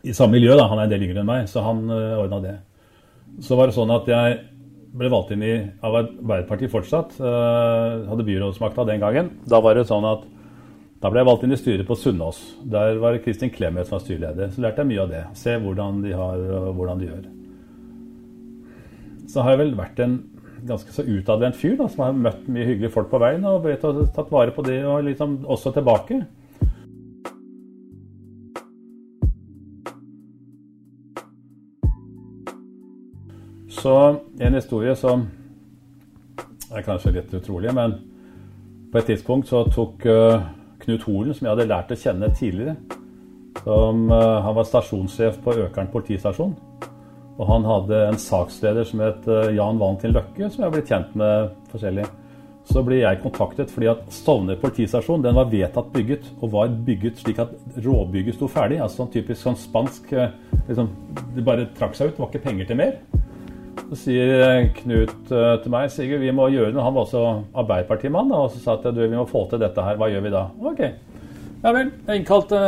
I 0.04 0.15
samme 0.17 0.39
miljø, 0.39 0.56
da. 0.58 0.65
Han 0.71 0.82
er 0.82 0.89
en 0.89 0.95
del 0.95 1.06
yngre 1.06 1.21
enn 1.21 1.30
meg, 1.30 1.45
så 1.49 1.63
han 1.65 1.86
uh, 1.91 2.17
ordna 2.23 2.41
det. 2.43 2.56
Så 3.45 3.58
var 3.58 3.69
det 3.69 3.78
sånn 3.78 3.93
at 3.93 4.10
jeg 4.10 4.41
ble 4.93 5.10
valgt 5.10 5.32
inn 5.34 5.45
i 5.45 5.54
Arbeiderpartiet 5.86 6.73
fortsatt, 6.73 7.15
uh, 7.21 8.04
hadde 8.10 8.26
byrådsmakta 8.26 8.86
den 8.89 9.02
gangen, 9.02 9.32
da 9.49 9.62
var 9.63 9.78
det 9.78 9.88
sånn 9.89 10.06
at 10.10 10.26
da 11.03 11.09
ble 11.11 11.19
jeg 11.19 11.27
valgt 11.27 11.41
inn 11.43 11.51
i 11.51 11.57
styret 11.59 11.83
på 11.83 11.97
Sunnaas. 11.99 12.37
Der 12.63 12.95
var 12.95 13.11
det 13.11 13.25
Kristin 13.25 13.49
Clemet 13.51 13.89
som 13.89 13.97
var 13.97 14.03
styreleder. 14.05 14.53
Så 14.53 14.61
lærte 14.63 14.79
jeg 14.79 14.87
mye 14.87 15.01
av 15.03 15.09
det. 15.11 15.23
Se 15.35 15.57
hvordan 15.59 15.97
de 15.99 16.13
har, 16.15 16.43
og 16.61 16.77
hvordan 16.77 17.01
de 17.01 17.09
gjør. 17.09 17.25
Så 19.33 19.43
har 19.43 19.51
jeg 19.51 19.59
vel 19.65 19.73
vært 19.75 19.99
en 19.99 20.13
ganske 20.63 20.95
så 20.95 21.03
utadvendt 21.03 21.59
fyr 21.59 21.75
da, 21.75 21.89
som 21.91 22.05
har 22.05 22.15
møtt 22.15 22.47
mye 22.47 22.69
hyggelige 22.69 22.93
folk 22.95 23.11
på 23.11 23.19
veien 23.19 23.43
og 23.49 23.67
vet, 23.67 23.83
tatt 24.15 24.31
vare 24.31 24.55
på 24.55 24.63
det 24.63 24.79
og 24.87 25.03
liksom 25.09 25.41
også 25.43 25.75
tilbake. 25.75 26.21
Så 33.75 33.99
en 34.39 34.55
historie 34.55 34.95
som 34.95 35.27
er 36.71 36.87
kanskje 36.87 37.17
litt 37.19 37.35
utrolig, 37.35 37.75
men 37.75 37.99
på 38.93 39.03
et 39.03 39.11
tidspunkt 39.11 39.51
så 39.51 39.65
tok 39.67 40.07
uh, 40.07 40.62
Knut 40.83 41.07
Holen, 41.07 41.33
som 41.33 41.47
jeg 41.47 41.55
hadde 41.55 41.69
lært 41.69 41.91
å 41.93 41.99
kjenne 41.99 42.29
tidligere 42.35 42.75
som, 43.63 44.11
uh, 44.11 44.41
Han 44.43 44.55
var 44.57 44.67
stasjonssjef 44.67 45.39
på 45.43 45.55
Økern 45.65 45.91
politistasjon. 45.93 46.55
Og 47.33 47.47
han 47.49 47.65
hadde 47.65 48.01
en 48.09 48.19
saksleder 48.21 48.85
som 48.85 49.01
het 49.01 49.25
uh, 49.29 49.49
Jan 49.55 49.79
Valentin 49.81 50.13
Løkke, 50.13 50.49
som 50.51 50.65
jeg 50.65 50.75
blitt 50.75 50.91
kjent 50.91 51.15
med 51.19 51.55
forskjellig. 51.71 52.05
Så 52.69 52.83
ble 52.85 53.01
jeg 53.01 53.19
kontaktet 53.19 53.71
fordi 53.73 53.89
at 53.91 54.05
Stovner 54.13 54.59
politistasjon 54.59 55.23
den 55.25 55.35
var 55.35 55.49
vedtatt 55.51 55.89
bygget, 55.95 56.29
og 56.39 56.53
var 56.53 56.71
bygget 56.87 57.19
slik 57.19 57.41
at 57.43 57.51
råbygget 57.83 58.37
sto 58.37 58.47
ferdig. 58.47 58.79
altså 58.83 59.03
sånn 59.03 59.11
Typisk 59.15 59.41
sånn 59.41 59.59
spansk 59.59 60.13
liksom, 60.69 60.93
Det 61.35 61.43
bare 61.43 61.67
trakk 61.75 61.97
seg 61.97 62.11
ut, 62.11 62.15
det 62.15 62.23
var 62.23 62.31
ikke 62.31 62.45
penger 62.47 62.71
til 62.71 62.79
mer. 62.79 62.95
Så 63.93 64.08
sier 64.08 64.71
Knut 64.79 65.27
uh, 65.29 65.60
til 65.62 65.69
meg 65.69 65.91
Sigurd, 65.93 66.23
vi 66.23 66.32
må 66.34 66.47
gjøre 66.49 66.71
noe. 66.73 66.82
Han 66.82 66.95
var 66.95 67.03
også 67.03 67.19
Arbeiderpartimann. 67.62 68.32
Og 68.34 68.47
så 68.49 68.62
sa 68.63 68.73
at 68.79 68.88
du, 68.89 69.03
vi 69.03 69.13
må 69.13 69.27
få 69.29 69.43
til 69.51 69.62
dette 69.62 69.84
her. 69.86 69.99
Hva 70.01 70.08
gjør 70.10 70.23
vi 70.25 70.32
da? 70.34 70.41
Ok. 70.65 70.82
Ja 71.62 71.73
vel. 71.75 71.91
Jeg 72.08 72.23
innkalte 72.23 72.62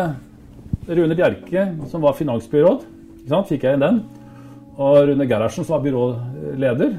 Rune 0.86 1.18
Bjerke, 1.18 1.64
som 1.90 2.06
var 2.06 2.14
finansbyråd. 2.20 2.86
Fikk 3.50 3.66
jeg 3.66 3.80
inn 3.80 3.88
den. 3.88 3.98
Og 4.78 5.00
Rune 5.10 5.26
Gerhardsen, 5.26 5.66
som 5.66 5.80
var 5.80 5.88
byråleder. 5.88 6.94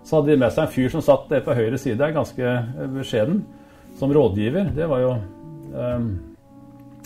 Så 0.00 0.16
hadde 0.16 0.32
de 0.32 0.40
med 0.40 0.56
seg 0.56 0.64
en 0.64 0.72
fyr 0.78 0.88
som 0.96 1.04
satt 1.04 1.28
på 1.28 1.58
høyre 1.60 1.76
side, 1.76 2.12
ganske 2.16 2.56
beskjeden, 2.94 3.42
som 4.00 4.16
rådgiver. 4.16 4.72
Det 4.72 4.88
var 4.88 5.04
jo 5.04 5.12
um, 5.76 6.08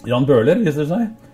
Jan 0.06 0.30
Bøhler, 0.30 0.62
viser 0.62 0.84
det 0.84 0.92
seg. 0.94 1.31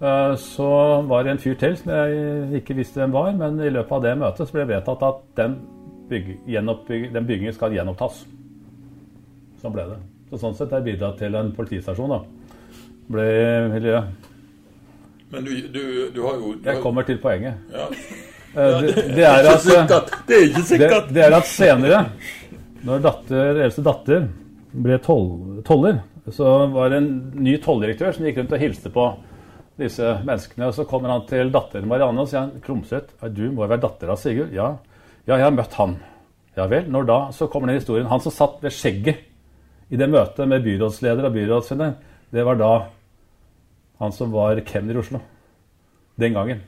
Eh, 0.00 0.34
så 0.36 0.68
var 1.02 1.24
det 1.24 1.34
en 1.34 1.40
fyr 1.42 1.56
til 1.58 1.74
som 1.78 1.90
jeg 1.90 2.60
ikke 2.60 2.76
visste 2.78 3.00
hvem 3.00 3.14
var, 3.14 3.32
men 3.34 3.58
i 3.58 3.72
løpet 3.74 3.96
av 3.96 4.04
det 4.04 4.14
møtet 4.20 4.46
så 4.46 4.54
ble 4.54 4.62
det 4.62 4.76
vedtatt 4.76 5.02
at 5.08 5.24
den, 5.40 5.56
bygge, 6.10 6.38
den 6.46 7.26
byggingen 7.26 7.56
skal 7.56 7.74
gjenopptas. 7.74 8.22
Sånn 9.58 9.74
ble 9.74 9.88
det. 9.90 9.98
Så 10.30 10.38
sånn 10.38 10.54
sett 10.54 10.70
har 10.70 10.82
jeg 10.82 10.92
bidratt 10.92 11.18
til 11.18 11.34
en 11.34 11.50
politistasjon. 11.56 12.14
da. 12.14 12.20
Ble, 13.08 13.28
miljø. 13.72 14.02
men 15.32 15.44
du, 15.44 15.52
du, 15.72 15.84
du, 16.14 16.20
har 16.22 16.36
jo 16.36 16.52
du 16.54 16.68
Jeg 16.68 16.82
kommer 16.84 17.02
til 17.08 17.18
poenget. 17.18 17.58
Ja. 17.72 17.88
Ja, 18.54 18.80
det, 18.80 18.92
det, 19.14 19.24
er 19.24 19.46
at, 19.46 20.12
det 20.26 20.36
er 20.36 20.44
ikke 20.46 20.62
sikkert. 20.66 20.92
Det, 21.08 21.14
det 21.14 21.24
er 21.26 21.34
at 21.36 21.46
senere, 21.46 21.98
når 22.86 23.02
datter, 23.04 23.60
eldste 23.66 23.84
datter 23.84 24.28
ble 24.72 24.96
toller, 25.04 26.00
så 26.32 26.54
var 26.72 26.92
det 26.92 27.00
en 27.02 27.10
ny 27.38 27.56
tolldirektør 27.62 28.14
som 28.14 28.26
gikk 28.26 28.40
rundt 28.40 28.54
og 28.56 28.62
hilste 28.62 28.92
på 28.92 29.04
disse 29.78 30.12
menneskene. 30.26 30.68
Og 30.68 30.76
så 30.76 30.86
kommer 30.88 31.14
han 31.14 31.24
til 31.30 31.52
datteren 31.54 31.88
Marianne 31.90 32.24
og 32.24 32.30
sier 32.30 32.44
han, 32.44 32.58
Klomsøt, 32.64 33.14
du 33.34 33.46
må 33.54 33.66
være 33.66 33.82
datter 33.86 34.12
av 34.12 34.20
Sigurd? 34.20 34.52
Ja. 34.54 34.74
ja, 35.24 35.36
jeg 35.36 35.46
har 35.46 35.54
møtt 35.54 35.78
han. 35.78 35.96
Ja 36.58 36.66
vel. 36.70 36.88
Når 36.90 37.08
da? 37.08 37.18
Så 37.34 37.48
kommer 37.50 37.70
den 37.70 37.78
historien. 37.78 38.10
Han 38.10 38.22
som 38.24 38.34
satt 38.34 38.58
ved 38.64 38.74
skjegget 38.74 39.24
i 39.88 39.96
det 39.96 40.10
møtet 40.10 40.48
med 40.50 40.64
byrådsleder 40.66 41.28
og 41.28 41.36
byrådsvinner, 41.36 41.94
det 42.34 42.44
var 42.44 42.58
da 42.60 42.72
han 44.02 44.12
som 44.12 44.34
var 44.34 44.60
kemner 44.66 44.98
i 44.98 45.00
Oslo 45.00 45.22
den 46.20 46.34
gangen. 46.36 46.60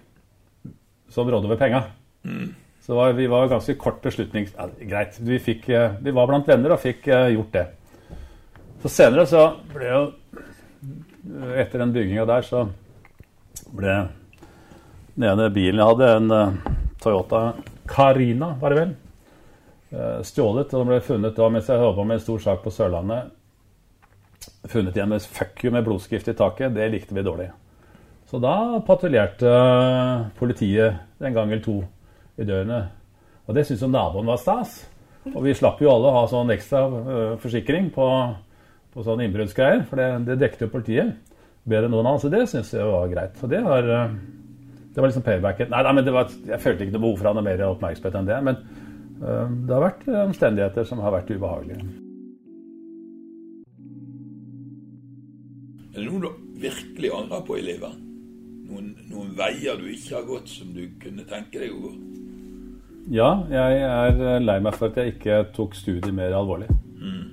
Som 1.10 1.28
rådde 1.28 1.50
over 1.50 1.58
penga. 1.60 1.82
Mm. 2.24 2.54
Så 2.80 2.94
var, 2.94 3.12
vi 3.12 3.26
var 3.26 3.50
ganske 3.50 3.74
kort 3.74 4.00
beslutning... 4.02 4.48
Ja, 4.56 4.68
greit. 4.88 5.18
Vi, 5.20 5.38
fikk, 5.42 5.68
eh, 5.68 5.98
vi, 6.00 6.14
var 6.14 6.30
blant 6.30 6.48
venner 6.48 6.74
og 6.74 6.80
fikk 6.82 7.10
uh, 7.10 7.28
gjort 7.34 7.52
det. 7.54 7.66
Så 8.82 8.92
senere 8.94 9.26
så 9.28 9.44
ble 9.74 9.90
jo 9.90 10.04
Etter 11.60 11.82
den 11.82 11.90
bygginga 11.92 12.24
der 12.24 12.46
så 12.46 12.62
ble 13.76 13.94
den 15.20 15.26
ene 15.28 15.50
bilen 15.52 15.80
jeg 15.80 15.90
hadde, 15.90 16.10
en 16.16 16.32
uh, 16.32 16.76
Toyota 17.02 17.42
Carina, 17.90 18.54
var 18.60 18.72
det 18.72 18.78
vel, 18.78 18.92
uh, 19.92 20.20
stjålet. 20.26 20.70
Og 20.70 20.78
den 20.78 20.90
ble 20.92 21.00
funnet 21.04 21.36
da 21.36 21.48
mens 21.52 21.70
jeg 21.70 21.82
holdt 21.82 21.98
på 21.98 22.06
med 22.08 22.18
en 22.18 22.24
stor 22.24 22.44
sak 22.46 22.62
på 22.64 22.72
Sørlandet. 22.74 23.32
Funnet 24.70 24.96
igjen 24.96 25.10
med 25.10 25.26
fuck 25.26 25.64
you 25.64 25.72
med 25.74 25.84
blodskrift 25.84 26.30
i 26.30 26.36
taket. 26.36 26.72
Det 26.76 26.88
likte 26.92 27.16
vi 27.16 27.26
dårlig. 27.26 27.50
Så 28.30 28.38
da 28.40 28.78
patruljerte 28.86 29.50
uh, 29.50 30.28
politiet 30.38 31.20
en 31.20 31.36
gang 31.36 31.50
eller 31.50 31.64
to 31.64 31.80
i 32.40 32.46
dørene. 32.46 32.84
Og 33.48 33.56
det 33.56 33.66
syntes 33.66 33.82
jo 33.84 33.90
naboen 33.90 34.30
var 34.30 34.40
stas. 34.40 34.78
Og 35.34 35.42
vi 35.44 35.56
slapp 35.58 35.82
jo 35.82 35.90
alle 35.92 36.08
å 36.08 36.14
ha 36.14 36.28
sånn 36.30 36.52
ekstra 36.54 36.86
forsikring 37.42 37.90
på, 37.92 38.06
på 38.94 39.02
sånne 39.04 39.26
innbruddsgreier, 39.26 39.82
for 39.90 40.00
det, 40.00 40.06
det 40.30 40.38
dekket 40.40 40.62
jo 40.64 40.70
politiet 40.72 41.18
bedre 41.70 41.88
enn 41.88 41.94
noen 41.94 42.06
annen. 42.06 42.22
Så 42.22 42.32
det 42.32 42.44
syns 42.50 42.74
jeg 42.74 42.86
var 42.86 43.08
greit. 43.12 43.38
Så 43.40 43.48
det 43.50 43.62
har 43.64 43.88
eh, 43.94 44.18
det 44.94 45.00
var 45.00 45.08
liksom 45.08 45.22
paybacken. 45.22 45.70
Nei, 45.70 45.82
nei 45.86 45.92
men 45.94 46.12
var, 46.12 46.30
jeg 46.46 46.62
følte 46.62 46.84
ikke 46.84 46.96
noe 46.96 47.04
behov 47.04 47.18
for 47.20 47.28
å 47.28 47.30
ha 47.30 47.38
noe 47.38 47.46
mer 47.46 47.60
oppmerksomhet 47.68 48.16
enn 48.18 48.30
det. 48.30 48.38
Men 48.48 48.56
uh, 49.22 49.46
det 49.46 49.74
har 49.76 49.84
vært 49.84 50.06
omstendigheter 50.26 50.88
som 50.88 51.02
har 51.04 51.14
vært 51.14 51.30
ubehagelige. 51.30 51.84
Er 55.90 56.02
det 56.02 56.06
noe 56.08 56.22
du 56.24 56.58
virkelig 56.62 57.12
angrer 57.14 57.44
på 57.46 57.58
i 57.58 57.66
livet? 57.68 58.06
Noen, 58.70 58.90
noen, 59.10 59.30
veier 59.38 59.78
du 59.78 59.86
ikke 59.90 60.16
har 60.18 60.26
gått 60.26 60.50
som 60.50 60.74
du 60.74 60.82
kunne 61.02 61.26
tenke 61.30 61.62
deg 61.62 61.74
å 61.74 61.84
gå? 61.84 61.92
Ja, 63.10 63.30
jeg 63.50 63.80
er 63.86 64.42
lei 64.42 64.58
meg 64.62 64.76
for 64.76 64.90
at 64.90 64.98
jeg 65.00 65.16
ikke 65.16 65.40
tok 65.54 65.74
studiet 65.78 66.12
mer 66.14 66.34
alvorlig. 66.36 66.68
Mm. 66.98 67.30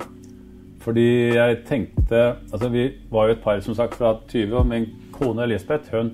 Fordi 0.84 1.34
jeg 1.36 1.58
tenkte 1.68 2.22
Altså, 2.52 2.70
vi 2.70 2.88
var 3.12 3.28
jo 3.28 3.36
et 3.36 3.44
par, 3.44 3.60
som 3.60 3.76
sagt, 3.76 3.96
fra 3.96 4.16
20, 4.30 4.56
og 4.58 4.68
min 4.68 4.88
kone 5.12 5.44
Elisabeth, 5.44 5.92
hun 5.96 6.12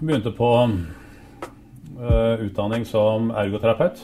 begynte 0.00 0.32
på 0.36 0.50
uh, 0.66 2.44
utdanning 2.44 2.84
som 2.86 3.30
ergoterapeut. 3.30 4.02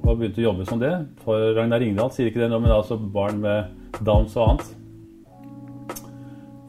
Og 0.00 0.16
begynte 0.16 0.40
å 0.40 0.48
jobbe 0.48 0.66
som 0.66 0.80
det 0.80 0.92
for 1.24 1.52
Ragnar 1.56 1.82
Ringdal. 1.82 2.10
Sier 2.14 2.30
ikke 2.30 2.42
det 2.42 2.50
nå, 2.50 2.58
men 2.62 2.72
altså 2.74 2.96
barn 2.98 3.42
med 3.42 4.00
Downs 4.00 4.36
og 4.38 4.48
annet. 4.48 4.76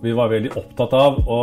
Vi 0.01 0.13
var 0.17 0.31
veldig 0.31 0.55
opptatt 0.57 0.93
av 0.97 1.19
å 1.29 1.41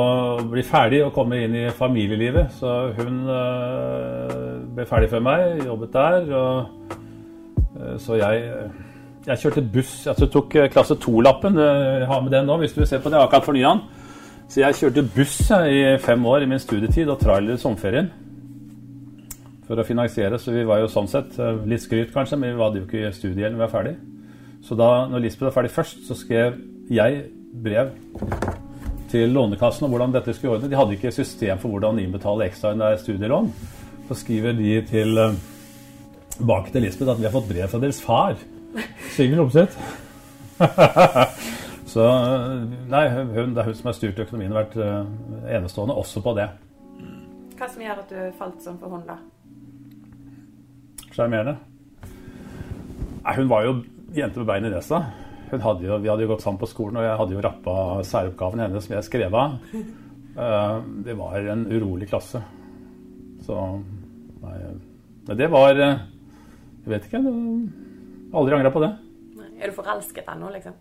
bli 0.50 0.64
ferdig 0.66 1.04
og 1.06 1.12
komme 1.14 1.38
inn 1.44 1.54
i 1.54 1.68
familielivet. 1.74 2.52
Så 2.58 2.74
hun 2.98 3.22
uh, 3.30 4.58
ble 4.74 4.86
ferdig 4.86 5.10
før 5.12 5.24
meg, 5.24 5.64
jobbet 5.66 5.94
der. 5.94 6.32
Og, 6.38 6.92
uh, 7.78 7.96
så 8.02 8.18
jeg 8.18 8.44
jeg 9.26 9.40
kjørte 9.42 9.64
buss. 9.72 9.92
Jeg 10.06 10.28
tok 10.32 10.54
eh, 10.56 10.70
klasse 10.72 10.96
2-lappen. 11.00 11.58
Jeg 11.58 12.08
har 12.08 12.22
med 12.22 12.32
den 12.32 12.46
nå, 12.48 12.58
hvis 12.62 12.74
du 12.76 12.82
vil 12.82 12.90
se 12.90 13.00
på 13.02 13.10
det. 13.12 13.20
Akkurat 13.20 13.46
fornya 13.46 13.74
den. 13.74 13.82
Så 14.48 14.62
jeg 14.62 14.78
kjørte 14.78 15.04
buss 15.14 15.40
i 15.52 15.82
fem 16.00 16.24
år 16.26 16.44
i 16.44 16.48
min 16.48 16.62
studietid 16.62 17.10
og 17.12 17.20
trailer 17.20 17.58
i 17.58 17.60
sommerferien. 17.60 18.08
For 19.68 19.76
å 19.76 19.84
finansiere, 19.84 20.38
så 20.40 20.54
vi 20.54 20.64
var 20.64 20.80
jo 20.80 20.88
sånn 20.88 21.10
sett 21.10 21.36
eh, 21.36 21.58
litt 21.68 21.84
skryt 21.84 22.14
kanskje, 22.14 22.38
men 22.40 22.54
vi 22.54 22.64
hadde 22.64 22.80
jo 22.80 22.86
ikke 22.86 23.12
studiegjeld 23.16 23.56
når 23.56 23.60
vi 23.60 23.66
var 23.66 23.74
ferdig. 23.74 23.96
Så 24.64 24.78
da 24.78 24.90
når 25.10 25.26
Lisbeth 25.26 25.50
var 25.50 25.58
ferdig 25.58 25.74
først, 25.74 26.00
så 26.08 26.16
skrev 26.16 26.56
jeg 26.88 27.20
brev 27.52 27.92
til 29.12 29.32
Lånekassen 29.32 29.84
om 29.86 29.92
hvordan 29.92 30.14
dette 30.14 30.32
skulle 30.36 30.56
ordne. 30.56 30.70
De 30.72 30.78
hadde 30.78 30.96
ikke 30.96 31.12
system 31.12 31.60
for 31.60 31.74
hvordan 31.74 32.00
innbetale 32.00 32.48
ekstraordinære 32.48 33.02
studielån. 33.04 33.52
Så 34.08 34.16
skriver 34.22 34.56
de 34.56 34.78
til, 34.88 35.20
tilbake 36.38 36.72
til 36.72 36.88
Lisbeth 36.88 37.12
at 37.12 37.20
vi 37.20 37.28
har 37.28 37.36
fått 37.36 37.50
brev 37.52 37.68
fra 37.68 37.80
deres 37.82 38.00
far 38.04 38.40
Sigurd 39.14 39.46
Opseth. 39.46 39.78
Så 41.88 42.04
nei, 42.90 43.04
hun, 43.08 43.54
det 43.56 43.62
er 43.62 43.68
hun 43.70 43.76
som 43.76 43.88
har 43.88 43.96
styrt 43.96 44.18
økonomien 44.20 44.52
og 44.52 44.58
vært 44.60 44.76
uh, 44.76 45.06
enestående 45.56 45.96
også 45.96 46.20
på 46.24 46.34
det. 46.36 46.48
Hva 47.58 47.68
som 47.70 47.82
gjør 47.82 48.02
at 48.02 48.12
du 48.12 48.18
falt 48.38 48.60
sånn 48.62 48.76
for 48.80 48.92
hånd, 48.92 49.08
da? 49.08 49.16
Sjarmerende. 51.16 51.56
Hun 53.38 53.48
var 53.50 53.64
jo 53.66 53.72
jente 54.14 54.42
med 54.42 54.50
bein 54.50 54.68
i 54.68 54.74
nesa. 54.74 55.00
Hadde 55.48 55.88
jo, 55.88 55.96
vi 56.02 56.10
hadde 56.12 56.26
jo 56.26 56.30
gått 56.34 56.44
sammen 56.44 56.60
på 56.60 56.68
skolen, 56.68 57.00
og 57.00 57.08
jeg 57.08 57.18
hadde 57.22 57.34
jo 57.34 57.42
rappa 57.44 57.74
særoppgaven 58.04 58.66
hennes 58.66 58.84
som 58.84 58.94
jeg 58.98 59.08
skrev 59.08 59.38
av. 59.40 59.56
Uh, 60.36 60.78
det 61.06 61.16
var 61.18 61.50
en 61.54 61.66
urolig 61.72 62.10
klasse. 62.12 62.44
Så 63.48 63.58
Nei, 64.38 64.54
det 65.34 65.48
var 65.50 65.74
Jeg 65.74 66.92
vet 66.92 67.08
ikke. 67.08 67.20
Det 67.24 67.87
Aldri 68.34 68.54
angra 68.58 68.70
på 68.74 68.80
det. 68.84 68.90
Er 69.58 69.70
du 69.70 69.74
forelsket 69.76 70.26
ennå, 70.28 70.50
liksom? 70.54 70.74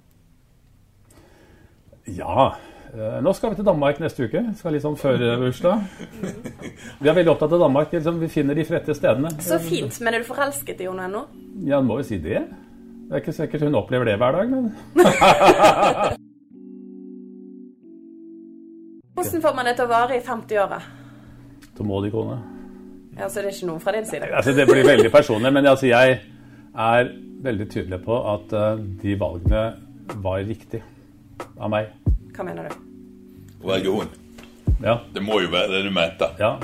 Ja. 2.17 2.55
eh, 2.93 3.17
Nå 3.23 3.33
skal 3.35 3.49
vi 3.51 3.55
til 3.61 3.65
Danmark 3.67 3.99
neste 4.03 4.27
uke. 4.27 4.43
Skal 4.59 4.75
litt 4.75 4.83
sånn 4.85 4.97
før 4.99 5.15
eh, 5.23 5.37
bursdag. 5.41 5.81
Vi 7.01 7.09
er 7.09 7.15
veldig 7.17 7.31
opptatt 7.33 7.55
av 7.57 7.63
Danmark. 7.65 7.91
Liksom, 7.95 8.19
vi 8.21 8.29
finner 8.31 8.55
de 8.57 8.63
rette 8.69 8.93
stedene. 8.97 9.31
Så 9.43 9.57
fint. 9.63 9.97
Men 10.05 10.13
er 10.13 10.23
du 10.23 10.27
forelsket 10.29 10.81
i 10.83 10.87
henne 10.89 11.07
ennå? 11.09 11.23
Ja, 11.67 11.81
må 11.81 11.97
jo 12.01 12.05
si 12.07 12.17
det. 12.21 12.43
Det 13.07 13.15
er 13.15 13.21
ikke 13.23 13.33
sikkert 13.37 13.63
hun 13.63 13.75
opplever 13.79 14.05
det 14.11 14.17
hver 14.19 14.35
dag, 14.35 14.47
men 14.51 14.63
Hvordan 19.17 19.41
får 19.41 19.53
man 19.57 19.65
det 19.65 19.73
til 19.79 19.87
å 19.87 19.91
vare 19.91 20.17
i 20.19 20.23
50-åra? 20.23 20.79
tålmodig 21.77 22.09
kone. 22.09 22.35
Ja, 23.17 23.27
så 23.29 23.41
det 23.41 23.51
er 23.51 23.53
ikke 23.55 23.67
noe 23.69 23.81
fra 23.81 23.91
din 23.93 24.05
side? 24.09 24.27
Altså, 24.33 24.53
det 24.57 24.63
blir 24.65 24.85
veldig 24.85 25.11
personlig, 25.13 25.51
men 25.53 25.65
altså, 25.69 25.85
jeg 25.89 26.15
er 26.73 27.09
veldig 27.43 27.67
tydelig 27.71 27.99
på 28.05 28.17
at 28.33 28.53
eh, 28.57 28.79
de 29.03 29.17
valgene 29.19 29.65
var 30.23 30.39
riktig 30.47 30.81
av 31.59 31.69
meg. 31.73 31.91
Hva 32.35 32.45
mener 32.47 32.69
du? 32.69 32.79
Å 33.63 33.71
Velge 33.73 33.93
hun. 33.99 34.09
Ja, 34.83 34.99
Det 35.13 35.23
må 35.25 35.39
jo 35.41 35.49
være 35.53 35.71
det 35.77 35.85
du 35.87 35.93
mente. 35.93 36.31
ja. 36.39 36.57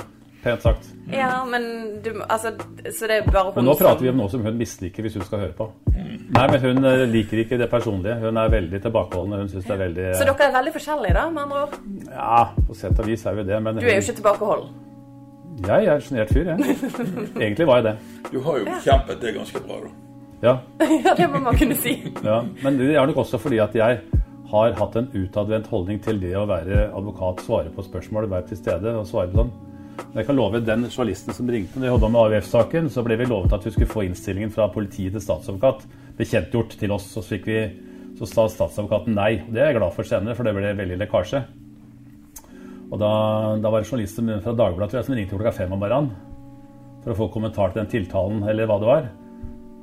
Pent 0.44 0.60
sagt. 0.60 0.90
Ja, 1.08 1.44
men 1.48 1.62
du 2.04 2.10
Altså, 2.28 2.50
så 2.92 3.06
det 3.08 3.16
er 3.16 3.30
bare 3.30 3.46
hun 3.46 3.54
Men 3.56 3.64
nå 3.64 3.74
prater 3.78 4.04
vi 4.04 4.10
om 4.10 4.18
noe 4.20 4.28
som 4.28 4.42
hun 4.44 4.58
misliker, 4.60 5.02
hvis 5.06 5.16
hun 5.16 5.24
skal 5.24 5.40
høre 5.40 5.54
på. 5.56 5.70
Nei, 5.94 6.44
men 6.50 6.60
hun 6.60 6.84
eh, 6.84 7.04
liker 7.08 7.40
ikke 7.46 7.56
det 7.56 7.70
personlige. 7.72 8.18
Hun 8.20 8.36
er 8.36 8.52
veldig 8.52 8.82
tilbakeholdende. 8.84 9.38
Hun 9.40 9.48
syns 9.48 9.64
det 9.64 9.72
er 9.72 9.80
veldig 9.86 10.06
Så 10.18 10.26
dere 10.28 10.48
er 10.50 10.52
veldig 10.58 10.74
forskjellige, 10.76 11.14
da, 11.16 11.24
med 11.32 11.42
andre 11.46 11.62
ord? 11.62 11.78
Ja, 12.10 12.42
på 12.68 12.76
sett 12.76 13.00
og 13.00 13.08
vis 13.08 13.24
er 13.24 13.38
vi 13.40 13.46
det, 13.48 13.62
men 13.64 13.80
Du 13.80 13.86
er 13.86 13.94
jo 13.96 14.04
ikke 14.04 14.18
tilbakeholden. 14.20 14.80
Jeg 15.64 15.86
er 15.86 15.94
en 15.94 16.04
sjenert 16.04 16.32
fyr, 16.34 16.52
jeg. 16.52 16.76
Egentlig 17.44 17.66
var 17.70 17.80
jeg 17.80 17.86
det. 17.88 17.96
Du 18.28 18.40
har 18.44 18.58
jo 18.60 18.64
bekjempet 18.68 19.24
det 19.24 19.34
ganske 19.38 19.64
bra, 19.64 19.80
da. 19.86 19.94
Ja, 20.44 20.58
Ja, 21.04 21.14
det 21.16 21.28
må 21.32 21.40
man 21.40 21.56
kunne 21.56 21.76
si. 21.80 21.96
ja. 22.24 22.42
Men 22.62 22.78
det 22.80 22.92
er 22.94 23.06
nok 23.08 23.22
også 23.24 23.40
fordi 23.40 23.60
at 23.64 23.74
jeg 23.78 24.00
har 24.54 24.74
hatt 24.78 24.96
en 25.00 25.08
utadvendt 25.16 25.70
holdning 25.72 26.00
til 26.04 26.20
det 26.22 26.34
å 26.36 26.44
være 26.46 26.88
advokat, 26.94 27.40
svare 27.46 27.72
på 27.74 27.82
spørsmål, 27.86 28.28
være 28.30 28.50
til 28.52 28.60
stede 28.60 28.92
og 28.94 29.06
svare 29.08 29.32
på 29.32 29.40
sånn. 29.40 29.54
Men 29.94 30.20
jeg 30.20 30.26
kan 30.28 30.36
love 30.36 30.60
den 30.66 30.86
journalisten 30.90 31.34
som 31.34 31.48
ringte 31.50 31.78
når 31.78 31.86
vi 31.86 31.92
holdt 31.94 32.06
med 32.10 32.20
AUF-saken, 32.36 32.90
så 32.90 33.02
ble 33.06 33.16
vi 33.18 33.28
lovet 33.30 33.54
at 33.54 33.66
vi 33.66 33.72
skulle 33.74 33.90
få 33.90 34.04
innstillingen 34.06 34.52
fra 34.54 34.68
politiet 34.74 35.14
til 35.14 35.22
statsadvokat 35.22 35.84
bekjentgjort 36.18 36.76
til 36.80 36.94
oss. 36.94 37.06
Så, 37.14 37.22
fikk 37.26 37.46
vi, 37.50 37.58
så 38.18 38.28
sa 38.28 38.46
statsadvokaten 38.50 39.14
nei. 39.16 39.32
Det 39.48 39.62
er 39.62 39.72
jeg 39.72 39.78
glad 39.80 39.94
for 39.96 40.06
senere, 40.06 40.36
for 40.38 40.46
det 40.46 40.54
ble 40.56 40.74
veldig 40.78 40.98
lekkasje. 41.02 41.44
Og 42.90 42.98
da, 43.00 43.10
da 43.62 43.70
var 43.72 43.82
det 43.82 43.88
journalisten 43.88 44.30
fra 44.44 44.54
Dagbladet 44.58 45.02
som 45.06 45.16
ringte 45.16 45.34
klokka 45.38 45.54
fem 45.56 45.72
om 45.74 45.80
morgenen 45.82 46.12
for 47.04 47.14
å 47.14 47.18
få 47.18 47.30
kommentar 47.34 47.72
til 47.72 47.82
den 47.82 47.90
tiltalen, 47.92 48.42
eller 48.48 48.68
hva 48.70 48.78
det 48.80 48.88
var. 48.88 49.08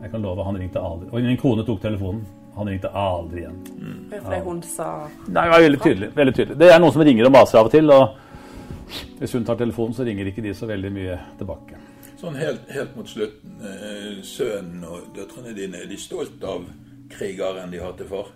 Jeg 0.02 0.12
kan 0.12 0.22
love 0.26 0.44
han 0.44 0.58
ringte 0.58 0.80
aldri. 0.82 1.10
Og 1.12 1.22
min 1.24 1.38
kone 1.38 1.66
tok 1.68 1.82
telefonen. 1.84 2.24
Han 2.56 2.68
ringte 2.68 2.90
aldri 2.98 3.44
igjen. 3.46 3.60
Fordi 4.12 4.40
hun 4.44 4.58
sa 4.68 4.88
Nei, 5.28 5.44
det 5.46 5.52
var 5.54 5.62
veldig 5.64 5.80
tydelig. 5.86 6.10
veldig 6.16 6.34
tydelig. 6.36 6.58
Det 6.60 6.72
er 6.74 6.80
noen 6.84 6.92
som 6.96 7.02
ringer 7.08 7.30
og 7.30 7.32
maser 7.32 7.60
av 7.62 7.70
og 7.70 7.72
til, 7.72 7.92
og 7.92 8.18
hvis 9.22 9.34
hun 9.38 9.46
tar 9.48 9.56
telefonen, 9.62 9.94
så 9.96 10.04
ringer 10.04 10.28
ikke 10.28 10.44
de 10.44 10.52
så 10.58 10.68
veldig 10.68 10.92
mye 10.92 11.16
tilbake. 11.40 11.80
Sånn 12.20 12.36
helt, 12.36 12.66
helt 12.76 12.96
mot 12.98 13.08
slutten. 13.08 13.54
Eh, 13.64 14.20
sønnen 14.28 14.84
og 14.84 15.08
døtrene 15.16 15.56
dine, 15.58 15.80
er 15.80 15.88
de 15.90 15.98
stolt 15.98 16.44
av 16.44 16.66
krigeren 17.10 17.72
de 17.72 17.80
har 17.82 17.96
til 17.98 18.10
far? 18.12 18.28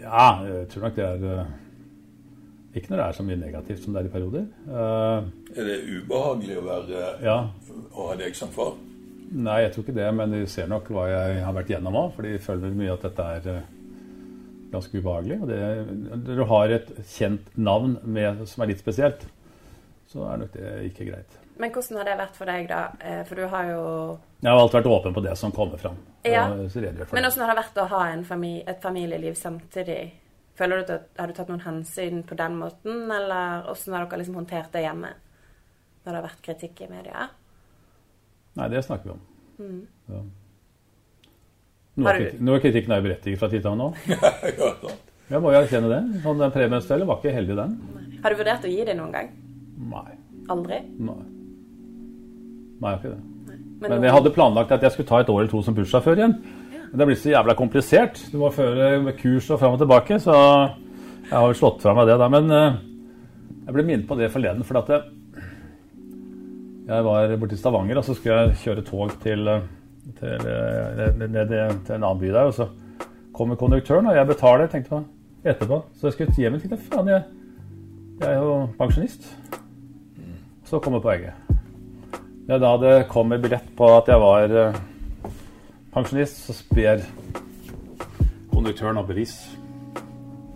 Ja, 0.00 0.28
jeg 0.46 0.68
tror 0.72 0.82
nok 0.88 0.94
det 0.96 1.04
er 1.06 1.24
eh, 1.30 1.50
Ikke 2.76 2.92
når 2.92 3.00
det 3.00 3.06
er 3.06 3.16
så 3.18 3.24
mye 3.26 3.40
negativt 3.40 3.82
som 3.84 3.94
det 3.96 4.02
er 4.02 4.06
i 4.10 4.12
perioder. 4.12 4.44
Eh, 4.68 5.58
Er 5.58 5.66
det 5.72 5.80
ubehagelig 5.96 6.60
å, 6.60 6.66
være, 6.68 7.02
ja. 7.24 7.38
å 7.94 8.06
ha 8.12 8.16
deg 8.20 8.36
som 8.38 8.52
far? 8.54 8.76
Nei, 9.30 9.60
jeg 9.62 9.72
tror 9.74 9.84
ikke 9.84 9.98
det, 10.00 10.08
men 10.18 10.32
de 10.34 10.46
ser 10.50 10.70
nok 10.70 10.88
hva 10.90 11.04
jeg 11.06 11.42
har 11.44 11.54
vært 11.54 11.70
gjennom 11.70 11.98
òg. 12.00 12.14
For 12.16 12.26
de 12.26 12.38
føler 12.42 12.72
mye 12.74 12.94
at 12.96 13.04
dette 13.06 13.26
er 13.36 13.50
eh, 13.52 13.68
ganske 14.72 14.98
ubehagelig. 14.98 15.38
Og 15.42 15.50
det, 15.50 15.60
når 16.10 16.40
du 16.40 16.46
har 16.50 16.74
et 16.74 16.90
kjent 17.12 17.52
navn 17.58 17.98
med, 18.02 18.42
som 18.50 18.64
er 18.64 18.72
litt 18.72 18.82
spesielt, 18.82 19.22
så 20.10 20.26
er 20.26 20.42
nok 20.42 20.52
det 20.56 20.72
ikke 20.88 21.06
greit. 21.12 21.38
Men 21.60 21.70
hvordan 21.74 22.00
har 22.00 22.08
det 22.08 22.18
vært 22.18 22.38
for 22.40 22.50
deg, 22.50 22.68
da? 22.70 22.80
Eh, 23.04 23.20
For 23.28 23.38
du 23.38 23.46
har 23.52 23.68
jo 23.68 23.82
Jeg 24.40 24.50
har 24.50 24.58
alltid 24.58 24.78
vært 24.80 24.92
åpen 24.94 25.14
på 25.14 25.22
det 25.28 25.36
som 25.38 25.52
kommer 25.54 25.78
fram. 25.78 25.98
Ja. 26.24 26.48
Men 26.48 26.66
hvordan 26.66 27.44
har 27.44 27.52
det 27.52 27.60
vært 27.60 27.80
å 27.82 27.88
ha 27.92 28.00
en 28.10 28.24
fami 28.24 28.54
et 28.66 28.80
familieliv 28.82 29.36
samtidig? 29.38 30.00
Føler 30.58 30.82
du 30.82 30.94
at 30.94 31.08
Har 31.18 31.28
du 31.28 31.36
tatt 31.36 31.48
noen 31.48 31.62
hensyn 31.64 32.22
på 32.26 32.36
den 32.36 32.56
måten, 32.60 33.04
eller 33.12 33.68
hvordan 33.68 33.94
har 33.94 34.08
dere 34.08 34.22
liksom 34.22 34.40
håndtert 34.40 34.72
det 34.72 34.82
hjemme? 34.88 35.12
Når 36.00 36.10
det 36.10 36.18
har 36.18 36.26
vært 36.26 36.42
kritikk 36.48 36.80
i 36.80 36.90
media? 36.90 37.28
Nei, 38.58 38.68
det 38.72 38.82
snakker 38.86 39.10
vi 39.10 39.14
om. 39.14 39.24
Ja. 39.60 39.64
Mm. 39.64 39.80
Ja. 40.10 40.22
Noe, 42.00 42.30
noe 42.48 42.60
kritikken 42.62 42.94
er 42.94 43.02
berettiget 43.04 43.40
fra 43.40 43.50
annen 43.50 43.80
nå. 43.82 44.92
Jeg 45.30 45.42
må 45.42 45.52
jo 45.52 45.60
erkjenne 45.60 45.90
det. 45.90 46.00
Sånn, 46.24 46.40
den 46.40 46.52
Premiestellen 46.54 47.06
var 47.06 47.20
ikke 47.20 47.34
heldig, 47.34 47.56
den. 47.58 47.74
Har 48.24 48.32
du 48.32 48.40
vurdert 48.40 48.64
å 48.66 48.70
gi 48.70 48.86
det 48.86 48.96
noen 48.98 49.12
gang? 49.14 49.28
Nei. 49.90 50.16
Aldri? 50.50 50.80
Nei, 50.98 51.20
Nei 52.82 52.94
ikke 52.96 53.12
det. 53.12 53.20
Men, 53.80 53.92
Men 53.94 54.04
jeg 54.08 54.14
hadde 54.16 54.32
planlagt 54.34 54.74
at 54.74 54.82
jeg 54.84 54.92
skulle 54.96 55.08
ta 55.08 55.20
et 55.22 55.30
år 55.32 55.44
eller 55.44 55.52
to 55.52 55.60
som 55.64 55.76
bussjåfør 55.76 56.18
igjen. 56.18 56.34
Men 56.90 57.00
det 57.00 57.06
blir 57.06 57.20
så 57.20 57.30
jævla 57.30 57.54
komplisert. 57.56 58.18
Du 58.32 58.40
må 58.42 58.50
føre 58.52 58.90
med 59.04 59.16
kurs 59.20 59.46
og 59.54 59.60
fram 59.62 59.76
og 59.76 59.80
tilbake, 59.80 60.18
så 60.20 60.34
jeg 60.34 61.36
har 61.36 61.46
jo 61.46 61.58
slått 61.60 61.84
fra 61.84 61.94
meg 61.96 62.10
det 62.10 62.18
da. 62.20 62.26
Men 62.32 62.50
eh, 62.56 62.80
jeg 63.68 63.76
ble 63.76 63.86
minnet 63.86 64.08
på 64.10 64.18
det 64.18 64.32
forleden, 64.34 64.66
for 64.66 64.80
at 64.82 64.90
jeg, 64.90 65.06
jeg 66.90 67.04
var 67.06 67.36
borte 67.38 67.54
i 67.54 67.60
Stavanger, 67.60 68.00
og 68.00 68.04
så 68.04 68.14
skulle 68.14 68.38
jeg 68.40 68.56
kjøre 68.64 68.84
tog 68.86 69.12
til, 69.22 69.48
eh, 69.48 69.66
til, 70.18 70.46
eh, 70.50 71.12
ned, 71.20 71.52
til 71.86 71.94
en 71.94 72.02
annen 72.02 72.18
by 72.18 72.32
der, 72.32 72.50
og 72.50 72.54
så 72.54 72.66
kommer 73.34 73.54
konduktøren, 73.56 74.06
og 74.06 74.16
jeg 74.16 74.26
betaler, 74.26 74.66
tenkte 74.66 74.94
jeg, 74.94 75.04
etterpå. 75.54 75.82
Så 75.94 76.06
jeg 76.06 76.12
skulle 76.12 76.34
hjem 76.36 76.54
og 76.54 76.62
tenkte, 76.62 76.80
faen, 76.90 77.08
jeg, 77.08 77.22
jeg 78.20 78.32
er 78.32 78.42
jo 78.42 78.66
pensjonist. 78.78 79.30
Så 80.64 80.78
kommer 80.78 81.00
poenget. 81.00 81.32
Ja, 82.48 82.58
da 82.58 82.74
det 82.82 83.08
kom 83.08 83.32
en 83.32 83.42
billett 83.42 83.70
på 83.76 83.86
at 83.96 84.08
jeg 84.10 84.20
var 84.20 84.50
eh, 84.50 84.80
pensjonist, 85.94 86.42
så 86.46 86.74
ber 86.74 87.06
konduktøren 88.50 88.98
om 88.98 89.06
bevis. 89.06 89.59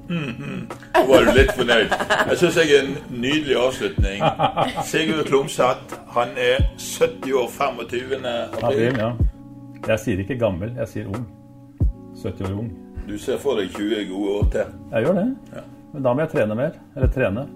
Da 0.08 1.02
var 1.08 1.24
du 1.24 1.30
litt 1.36 1.52
fornøyd. 1.56 1.92
Jeg 2.30 2.38
syns 2.40 2.56
jeg 2.60 2.72
er 2.76 2.82
en 2.84 2.96
nydelig 3.10 3.56
avslutning. 3.56 4.24
Sigurd 4.90 5.24
Klomsæt, 5.30 5.94
han 6.16 6.34
er 6.36 6.66
70 6.78 7.32
år 7.32 7.48
25. 7.48 8.14
April, 8.14 8.64
april. 8.64 8.98
ja. 9.00 9.12
Jeg 9.88 10.00
sier 10.00 10.20
ikke 10.24 10.38
gammel, 10.40 10.72
jeg 10.80 10.88
sier 10.88 11.08
ung. 11.12 11.24
70 12.22 12.50
år 12.50 12.58
ung. 12.58 12.70
Du 13.08 13.18
ser 13.20 13.36
for 13.40 13.60
deg 13.60 13.72
20 13.76 14.06
gode 14.08 14.30
år 14.38 14.46
til. 14.52 14.74
Jeg 14.92 15.04
gjør 15.06 15.18
det. 15.20 15.26
Ja. 15.56 15.64
Men 15.94 16.02
da 16.06 16.12
må 16.14 16.24
jeg 16.24 16.30
trene 16.32 16.54
mer. 16.58 16.78
Eller 16.96 17.10
trene. 17.12 17.46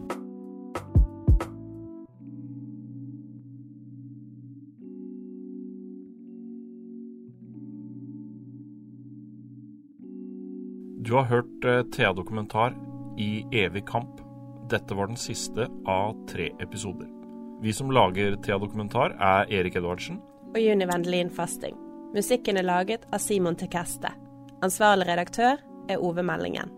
Du 11.08 11.14
har 11.14 11.22
hørt 11.22 11.64
eh, 11.64 11.82
Thea-dokumentar 11.82 12.74
i 13.18 13.46
evig 13.52 13.86
kamp. 13.88 14.20
Dette 14.70 14.94
var 14.94 15.06
den 15.06 15.16
siste 15.16 15.64
av 15.86 16.26
tre 16.28 16.50
episoder. 16.60 17.08
Vi 17.62 17.72
som 17.72 17.90
lager 17.90 18.36
Thea-dokumentar, 18.36 19.14
er 19.16 19.52
Erik 19.52 19.76
Edvardsen. 19.76 20.20
og 20.54 20.60
Juni 20.60 20.84
Vendelin 20.84 21.30
Fasting. 21.30 21.76
Musikken 22.14 22.56
er 22.56 22.62
laget 22.62 23.06
av 23.12 23.18
Simon 23.18 23.56
Tekeste. 23.56 24.12
Ansvarlig 24.60 25.08
redaktør 25.08 25.56
er 25.88 25.96
Ove 25.96 26.22
Meldingen. 26.22 26.77